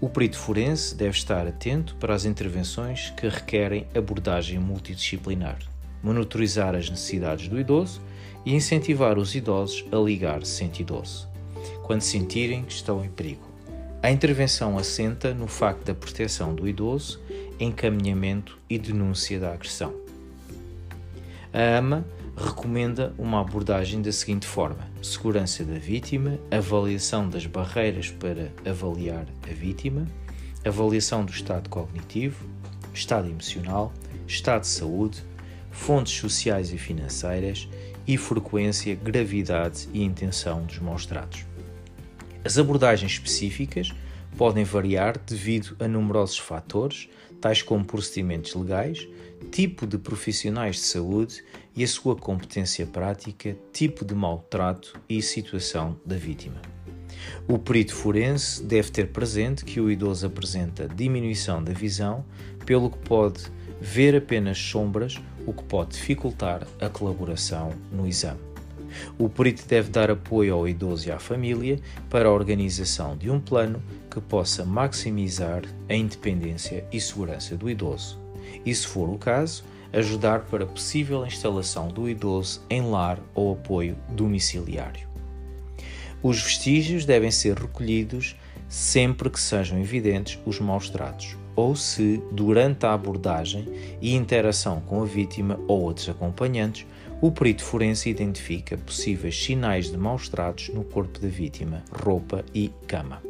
O 0.00 0.08
perito 0.08 0.38
forense 0.38 0.94
deve 0.94 1.18
estar 1.18 1.46
atento 1.46 1.96
para 1.96 2.14
as 2.14 2.24
intervenções 2.24 3.10
que 3.10 3.28
requerem 3.28 3.86
abordagem 3.94 4.58
multidisciplinar, 4.58 5.58
monitorizar 6.02 6.74
as 6.74 6.88
necessidades 6.88 7.48
do 7.48 7.60
idoso 7.60 8.00
e 8.46 8.54
incentivar 8.54 9.18
os 9.18 9.34
idosos 9.34 9.84
a 9.92 9.96
ligar 9.96 10.46
112, 10.46 11.26
quando 11.82 12.00
sentirem 12.00 12.62
que 12.62 12.72
estão 12.72 13.04
em 13.04 13.10
perigo. 13.10 13.46
A 14.00 14.12
intervenção 14.12 14.78
assenta 14.78 15.34
no 15.34 15.48
facto 15.48 15.84
da 15.84 15.94
proteção 15.94 16.54
do 16.54 16.68
idoso, 16.68 17.20
encaminhamento 17.58 18.58
e 18.68 18.78
denúncia 18.78 19.38
da 19.38 19.52
agressão. 19.52 19.94
A 21.52 21.78
AMA 21.78 22.04
recomenda 22.36 23.12
uma 23.18 23.40
abordagem 23.40 24.00
da 24.00 24.12
seguinte 24.12 24.46
forma: 24.46 24.88
segurança 25.02 25.64
da 25.64 25.78
vítima, 25.78 26.38
avaliação 26.50 27.28
das 27.28 27.46
barreiras 27.46 28.10
para 28.10 28.52
avaliar 28.64 29.26
a 29.42 29.52
vítima, 29.52 30.06
avaliação 30.64 31.24
do 31.24 31.32
estado 31.32 31.68
cognitivo, 31.68 32.48
estado 32.94 33.28
emocional, 33.28 33.92
estado 34.26 34.62
de 34.62 34.68
saúde, 34.68 35.22
fontes 35.70 36.14
sociais 36.14 36.72
e 36.72 36.78
financeiras 36.78 37.68
e 38.06 38.16
frequência, 38.16 38.94
gravidade 38.94 39.88
e 39.92 40.02
intenção 40.02 40.64
dos 40.64 40.78
maus 40.78 41.06
tratos. 41.06 41.44
As 42.44 42.56
abordagens 42.56 43.12
específicas 43.12 43.92
podem 44.36 44.64
variar 44.64 45.18
devido 45.18 45.76
a 45.80 45.88
numerosos 45.88 46.38
fatores, 46.38 47.08
tais 47.40 47.62
como 47.62 47.84
procedimentos 47.84 48.54
legais, 48.54 49.08
tipo 49.50 49.86
de 49.86 49.98
profissionais 49.98 50.76
de 50.76 50.82
saúde 50.82 51.42
e 51.74 51.84
a 51.84 51.88
sua 51.88 52.16
competência 52.16 52.86
prática, 52.86 53.56
tipo 53.72 54.04
de 54.04 54.14
maltrato 54.14 55.00
e 55.08 55.22
situação 55.22 55.98
da 56.04 56.16
vítima. 56.16 56.60
O 57.46 57.58
perito 57.58 57.94
forense 57.94 58.62
deve 58.62 58.90
ter 58.90 59.08
presente 59.08 59.64
que 59.64 59.80
o 59.80 59.90
idoso 59.90 60.26
apresenta 60.26 60.88
diminuição 60.88 61.62
da 61.62 61.72
visão, 61.72 62.24
pelo 62.64 62.90
que 62.90 62.98
pode 62.98 63.42
ver 63.80 64.14
apenas 64.16 64.58
sombras, 64.58 65.16
o 65.46 65.52
que 65.52 65.62
pode 65.64 65.92
dificultar 65.92 66.66
a 66.80 66.88
colaboração 66.88 67.72
no 67.92 68.06
exame. 68.06 68.47
O 69.18 69.28
perito 69.28 69.66
deve 69.66 69.90
dar 69.90 70.10
apoio 70.10 70.54
ao 70.54 70.68
idoso 70.68 71.08
e 71.08 71.12
à 71.12 71.18
família 71.18 71.78
para 72.08 72.28
a 72.28 72.32
organização 72.32 73.16
de 73.16 73.30
um 73.30 73.40
plano 73.40 73.82
que 74.10 74.20
possa 74.20 74.64
maximizar 74.64 75.62
a 75.88 75.94
independência 75.94 76.84
e 76.92 77.00
segurança 77.00 77.56
do 77.56 77.68
idoso. 77.68 78.18
E, 78.64 78.74
se 78.74 78.86
for 78.86 79.08
o 79.08 79.18
caso, 79.18 79.64
ajudar 79.92 80.40
para 80.40 80.66
possível 80.66 81.24
instalação 81.26 81.88
do 81.88 82.08
idoso 82.08 82.62
em 82.68 82.82
lar 82.82 83.18
ou 83.34 83.52
apoio 83.52 83.96
domiciliário. 84.10 85.08
Os 86.22 86.42
vestígios 86.42 87.04
devem 87.04 87.30
ser 87.30 87.56
recolhidos 87.56 88.36
sempre 88.68 89.30
que 89.30 89.40
sejam 89.40 89.78
evidentes 89.78 90.38
os 90.44 90.60
maus 90.60 90.90
tratos, 90.90 91.36
ou 91.56 91.74
se, 91.74 92.22
durante 92.30 92.84
a 92.84 92.92
abordagem 92.92 93.66
e 94.00 94.14
interação 94.14 94.80
com 94.80 95.02
a 95.02 95.06
vítima 95.06 95.58
ou 95.66 95.80
outros 95.82 96.08
acompanhantes, 96.08 96.86
o 97.20 97.32
perito 97.32 97.64
forense 97.64 98.08
identifica 98.08 98.76
possíveis 98.78 99.42
sinais 99.42 99.90
de 99.90 99.96
maus 99.96 100.28
tratos 100.28 100.68
no 100.68 100.84
corpo 100.84 101.18
da 101.18 101.26
vítima, 101.26 101.82
roupa 101.90 102.44
e 102.54 102.70
cama. 102.86 103.20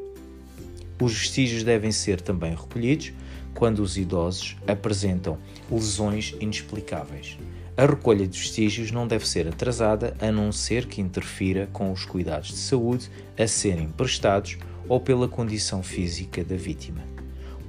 Os 1.01 1.15
vestígios 1.15 1.63
devem 1.63 1.91
ser 1.91 2.21
também 2.21 2.55
recolhidos 2.55 3.13
quando 3.55 3.79
os 3.79 3.97
idosos 3.97 4.57
apresentam 4.67 5.39
lesões 5.71 6.35
inexplicáveis. 6.39 7.39
A 7.77 7.87
recolha 7.87 8.27
de 8.27 8.39
vestígios 8.39 8.91
não 8.91 9.07
deve 9.07 9.27
ser 9.27 9.49
atrasada 9.49 10.15
a 10.21 10.31
não 10.31 10.53
ser 10.53 10.87
que 10.87 11.01
interfira 11.01 11.69
com 11.73 11.91
os 11.91 12.05
cuidados 12.05 12.49
de 12.49 12.59
saúde 12.59 13.09
a 13.39 13.47
serem 13.47 13.89
prestados 13.89 14.59
ou 14.89 15.01
pela 15.01 15.29
condição 15.29 15.83
física 15.83 16.45
da 16.45 16.57
vítima. 16.57 17.18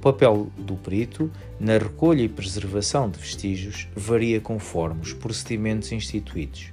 O 0.00 0.02
papel 0.02 0.50
do 0.56 0.76
perito 0.76 1.30
na 1.60 1.76
recolha 1.76 2.22
e 2.22 2.28
preservação 2.28 3.10
de 3.10 3.18
vestígios 3.18 3.86
varia 3.94 4.40
conforme 4.40 5.02
os 5.02 5.12
procedimentos 5.12 5.92
instituídos, 5.92 6.72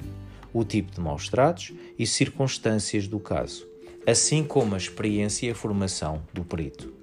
o 0.53 0.63
tipo 0.63 0.93
de 0.93 1.01
maus 1.01 1.27
tratos 1.27 1.73
e 1.99 2.07
circunstâncias 2.07 3.05
do 3.05 3.19
caso, 3.19 3.67
assim 4.07 4.45
como 4.45 4.75
a 4.75 4.77
experiência 4.77 5.45
e 5.45 5.49
a 5.49 5.55
formação 5.55 6.23
do 6.33 6.45
perito. 6.45 6.93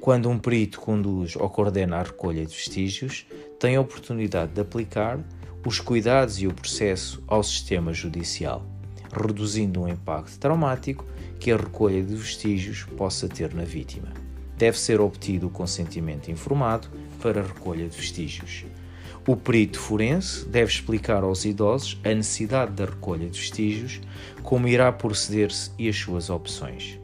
Quando 0.00 0.30
um 0.30 0.38
perito 0.38 0.80
conduz 0.80 1.34
ou 1.34 1.50
coordena 1.50 1.96
a 1.96 2.02
recolha 2.04 2.46
de 2.46 2.54
vestígios, 2.54 3.26
tem 3.58 3.74
a 3.74 3.80
oportunidade 3.80 4.52
de 4.52 4.60
aplicar 4.60 5.18
os 5.66 5.80
cuidados 5.80 6.40
e 6.40 6.46
o 6.46 6.54
processo 6.54 7.20
ao 7.26 7.42
sistema 7.42 7.92
judicial, 7.92 8.64
reduzindo 9.12 9.82
o 9.82 9.88
impacto 9.88 10.38
traumático 10.38 11.04
que 11.40 11.50
a 11.50 11.56
recolha 11.56 12.00
de 12.00 12.14
vestígios 12.14 12.84
possa 12.96 13.28
ter 13.28 13.52
na 13.52 13.64
vítima. 13.64 14.23
Deve 14.56 14.78
ser 14.78 15.00
obtido 15.00 15.48
o 15.48 15.50
consentimento 15.50 16.30
informado 16.30 16.88
para 17.20 17.40
a 17.40 17.46
recolha 17.46 17.88
de 17.88 17.96
vestígios. 17.96 18.64
O 19.26 19.36
perito 19.36 19.78
forense 19.80 20.46
deve 20.46 20.70
explicar 20.70 21.22
aos 21.22 21.44
idosos 21.44 21.98
a 22.04 22.08
necessidade 22.08 22.72
da 22.72 22.84
recolha 22.84 23.28
de 23.28 23.38
vestígios, 23.38 24.00
como 24.42 24.68
irá 24.68 24.92
proceder-se 24.92 25.70
e 25.78 25.88
as 25.88 25.96
suas 25.96 26.28
opções 26.28 26.98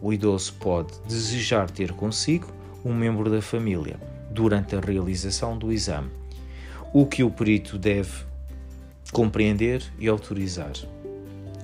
o 0.00 0.12
idoso 0.12 0.54
pode 0.54 0.92
desejar 1.06 1.70
ter 1.70 1.92
consigo 1.92 2.46
um 2.84 2.94
membro 2.94 3.30
da 3.30 3.42
família 3.42 3.98
durante 4.30 4.76
a 4.76 4.80
realização 4.80 5.56
do 5.56 5.72
exame, 5.72 6.10
o 6.92 7.06
que 7.06 7.24
o 7.24 7.30
perito 7.30 7.78
deve 7.78 8.12
compreender 9.12 9.82
e 9.98 10.08
autorizar. 10.08 10.72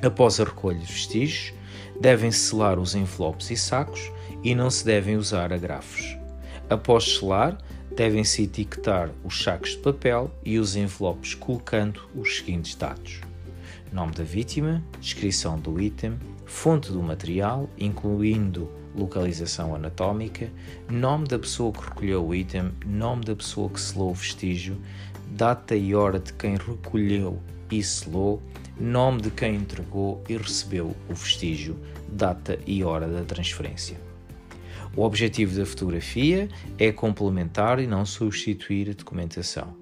Após 0.03 0.40
a 0.40 0.45
recolha 0.45 0.79
de 0.79 0.92
vestígios, 0.92 1.55
devem 2.01 2.33
selar 2.33 2.79
os 2.79 2.95
envelopes 2.95 3.51
e 3.51 3.57
sacos 3.57 4.11
e 4.42 4.55
não 4.55 4.70
se 4.70 4.85
devem 4.85 5.16
usar 5.16 5.52
agrafos. 5.52 6.16
Após 6.68 7.16
selar, 7.16 7.59
devem-se 7.96 8.44
etiquetar 8.44 9.11
os 9.22 9.42
sacos 9.42 9.70
de 9.70 9.78
papel 9.78 10.31
e 10.44 10.59
os 10.59 10.76
envelopes 10.76 11.35
colocando 11.35 12.09
os 12.14 12.37
seguintes 12.37 12.74
dados: 12.74 13.20
nome 13.92 14.12
da 14.12 14.24
vítima, 14.24 14.83
descrição 15.00 15.59
do 15.59 15.81
item, 15.81 16.18
fonte 16.46 16.90
do 16.90 17.02
material, 17.02 17.68
incluindo 17.78 18.70
localização 18.94 19.74
anatómica, 19.74 20.50
nome 20.90 21.26
da 21.26 21.38
pessoa 21.38 21.72
que 21.72 21.83
recolheu 21.83 22.26
o 22.26 22.35
item, 22.35 22.72
nome 22.85 23.24
da 23.24 23.35
pessoa 23.35 23.70
que 23.70 23.81
selou 23.81 24.11
o 24.11 24.14
vestígio, 24.14 24.76
data 25.31 25.74
e 25.74 25.94
hora 25.94 26.18
de 26.18 26.33
quem 26.35 26.57
recolheu 26.57 27.38
e 27.70 27.83
selou, 27.83 28.42
nome 28.78 29.22
de 29.22 29.31
quem 29.31 29.57
entregou 29.57 30.22
e 30.28 30.37
recebeu 30.37 30.94
o 31.09 31.14
vestígio, 31.14 31.78
data 32.09 32.59
e 32.66 32.85
hora 32.85 33.09
da 33.09 33.22
transferência. 33.22 34.12
O 34.94 35.02
objetivo 35.02 35.59
da 35.59 35.64
fotografia 35.64 36.48
é 36.78 36.92
complementar 36.92 37.81
e 37.81 37.87
não 37.87 38.05
substituir 38.05 38.90
a 38.90 38.92
documentação. 38.92 39.74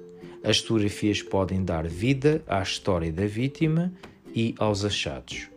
As 0.42 0.59
fotografias 0.59 1.20
podem 1.20 1.64
dar 1.64 1.87
vida 1.87 2.42
à 2.46 2.62
história 2.62 3.12
da 3.12 3.27
vítima 3.27 3.92
e 4.35 4.55
aos 4.59 4.85
achados. 4.85 5.49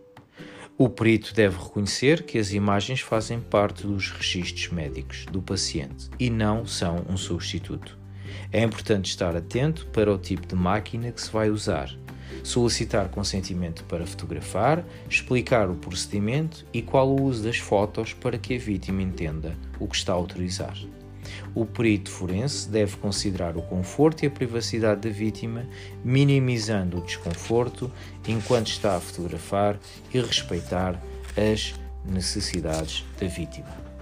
O 0.76 0.89
perito 0.89 1.36
deve 1.36 1.56
reconhecer 1.56 2.24
que 2.24 2.39
as 2.39 2.52
imagens 2.52 3.00
fazem 3.00 3.39
parte 3.39 3.86
dos 3.86 4.10
registros 4.10 4.70
médicos 4.70 5.26
do 5.32 5.39
paciente 5.39 6.10
e 6.20 6.32
não 6.32 6.66
são 6.66 7.06
um 7.08 7.16
substituto. 7.16 7.98
É 8.52 8.63
importante 8.63 9.10
estar 9.10 9.36
atento 9.36 9.86
para 9.88 10.12
o 10.12 10.18
tipo 10.18 10.48
de 10.48 10.56
máquina 10.56 11.12
que 11.12 11.22
se 11.22 11.32
vai 11.32 11.52
usar, 11.52 11.96
solicitar 12.43 13.10
consentimento 13.10 13.84
para 13.86 14.06
fotografar, 14.06 14.84
explicar 15.10 15.69
o 15.69 15.76
procedimento 15.76 16.65
e 16.74 16.82
qual 16.82 17.10
o 17.10 17.22
uso 17.22 17.43
das 17.43 17.58
fotos 17.58 18.13
para 18.13 18.38
que 18.38 18.56
a 18.56 18.60
vítima 18.60 19.02
entenda 19.02 19.58
o 19.80 19.88
que 19.88 19.96
está 19.96 20.13
a 20.13 20.15
autorizar. 20.15 20.78
O 21.56 21.65
perito 21.65 22.10
forense 22.10 22.69
deve 22.69 22.98
considerar 22.98 23.56
o 23.58 23.62
conforto 23.62 24.24
e 24.24 24.28
a 24.28 24.32
privacidade 24.32 25.02
da 25.02 25.10
vítima, 25.10 25.65
minimizando 26.04 26.98
o 26.98 27.02
desconforto 27.02 27.91
enquanto 28.28 28.67
está 28.67 28.96
a 28.96 29.00
fotografar 29.00 29.80
e 30.13 30.19
respeitar 30.19 31.02
as 31.38 31.74
necessidades 32.06 33.06
da 33.19 33.28
vítima. 33.28 33.93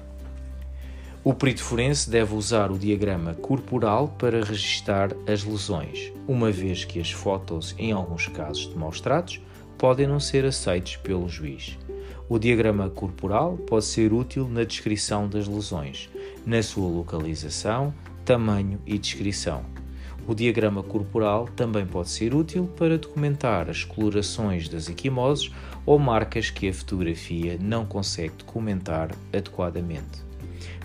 O 1.23 1.35
perito 1.35 1.61
forense 1.61 2.09
deve 2.09 2.33
usar 2.33 2.71
o 2.71 2.79
diagrama 2.79 3.35
corporal 3.35 4.07
para 4.17 4.43
registar 4.43 5.11
as 5.31 5.43
lesões, 5.43 6.11
uma 6.27 6.51
vez 6.51 6.83
que 6.83 6.99
as 6.99 7.11
fotos, 7.11 7.75
em 7.77 7.91
alguns 7.91 8.27
casos 8.27 8.67
de 8.67 8.75
maus 8.75 8.99
tratos, 8.99 9.39
podem 9.77 10.07
não 10.07 10.19
ser 10.19 10.45
aceitos 10.45 10.95
pelo 10.95 11.29
juiz. 11.29 11.77
O 12.27 12.39
diagrama 12.39 12.89
corporal 12.89 13.55
pode 13.55 13.85
ser 13.85 14.11
útil 14.11 14.49
na 14.49 14.63
descrição 14.63 15.29
das 15.29 15.47
lesões, 15.47 16.09
na 16.43 16.63
sua 16.63 16.89
localização, 16.89 17.93
tamanho 18.25 18.81
e 18.83 18.97
descrição. 18.97 19.63
O 20.27 20.33
diagrama 20.33 20.81
corporal 20.81 21.47
também 21.55 21.85
pode 21.85 22.09
ser 22.09 22.33
útil 22.33 22.67
para 22.75 22.97
documentar 22.97 23.69
as 23.69 23.83
colorações 23.83 24.67
das 24.67 24.89
equimoses 24.89 25.51
ou 25.85 25.99
marcas 25.99 26.49
que 26.49 26.67
a 26.67 26.73
fotografia 26.73 27.59
não 27.61 27.85
consegue 27.85 28.33
documentar 28.39 29.11
adequadamente. 29.31 30.30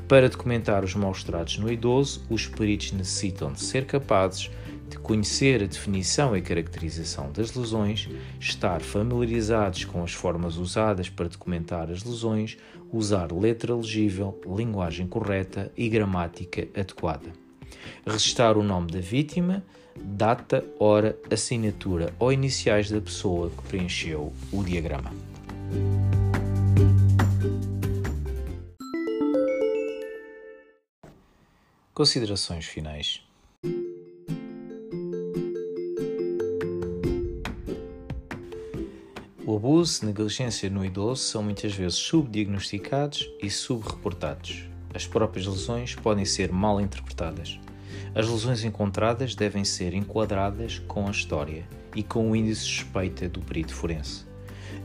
Para 0.09 0.29
documentar 0.29 0.85
os 0.85 0.95
maus 0.95 1.25
tratos 1.25 1.59
no 1.59 1.71
idoso, 1.71 2.23
os 2.31 2.47
peritos 2.47 2.93
necessitam 2.93 3.53
de 3.53 3.61
ser 3.61 3.87
capazes 3.87 4.51
de 4.89 4.99
conhecer 4.99 5.65
a 5.65 5.67
definição 5.67 6.37
e 6.37 6.41
caracterização 6.41 7.33
das 7.33 7.55
lesões, 7.55 8.09
estar 8.39 8.81
familiarizados 8.81 9.85
com 9.85 10.05
as 10.05 10.13
formas 10.13 10.57
usadas 10.59 11.09
para 11.09 11.29
documentar 11.29 11.91
as 11.91 12.05
lesões, 12.05 12.57
usar 12.93 13.33
letra 13.33 13.75
legível, 13.75 14.41
linguagem 14.47 15.09
correta 15.09 15.73
e 15.77 15.89
gramática 15.89 16.69
adequada. 16.79 17.33
Registrar 18.07 18.57
o 18.57 18.63
nome 18.63 18.93
da 18.93 19.01
vítima, 19.01 19.65
data, 20.01 20.65
hora, 20.79 21.19
assinatura 21.31 22.15
ou 22.19 22.33
iniciais 22.33 22.89
da 22.89 23.01
pessoa 23.01 23.51
que 23.51 23.69
preencheu 23.69 24.33
o 24.53 24.63
diagrama. 24.63 25.11
Considerações 31.97 32.67
finais. 32.67 33.23
O 39.47 39.57
abuso 39.57 40.03
e 40.03 40.07
negligência 40.07 40.69
no 40.69 40.85
idoso 40.85 41.23
são 41.23 41.43
muitas 41.43 41.73
vezes 41.73 41.95
subdiagnosticados 41.95 43.27
e 43.43 43.49
subreportados. 43.49 44.67
As 44.93 45.07
próprias 45.07 45.47
lesões 45.47 45.95
podem 45.95 46.27
ser 46.27 46.53
mal 46.53 46.83
interpretadas. 46.83 47.59
As 48.15 48.29
lesões 48.29 48.63
encontradas 48.63 49.35
devem 49.35 49.65
ser 49.65 49.95
enquadradas 49.95 50.79
com 50.81 51.09
a 51.09 51.11
história 51.11 51.67
e 51.95 52.03
com 52.03 52.31
o 52.31 52.37
índice 52.37 52.61
suspeita 52.61 53.27
do 53.27 53.41
perito 53.41 53.75
forense. 53.75 54.27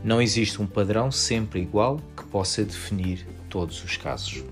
Não 0.02 0.22
existe 0.22 0.62
um 0.62 0.66
padrão 0.66 1.12
sempre 1.12 1.60
igual 1.60 2.00
que 2.16 2.24
possa 2.24 2.64
definir 2.64 3.26
todos 3.50 3.84
os 3.84 3.98
casos. 3.98 4.42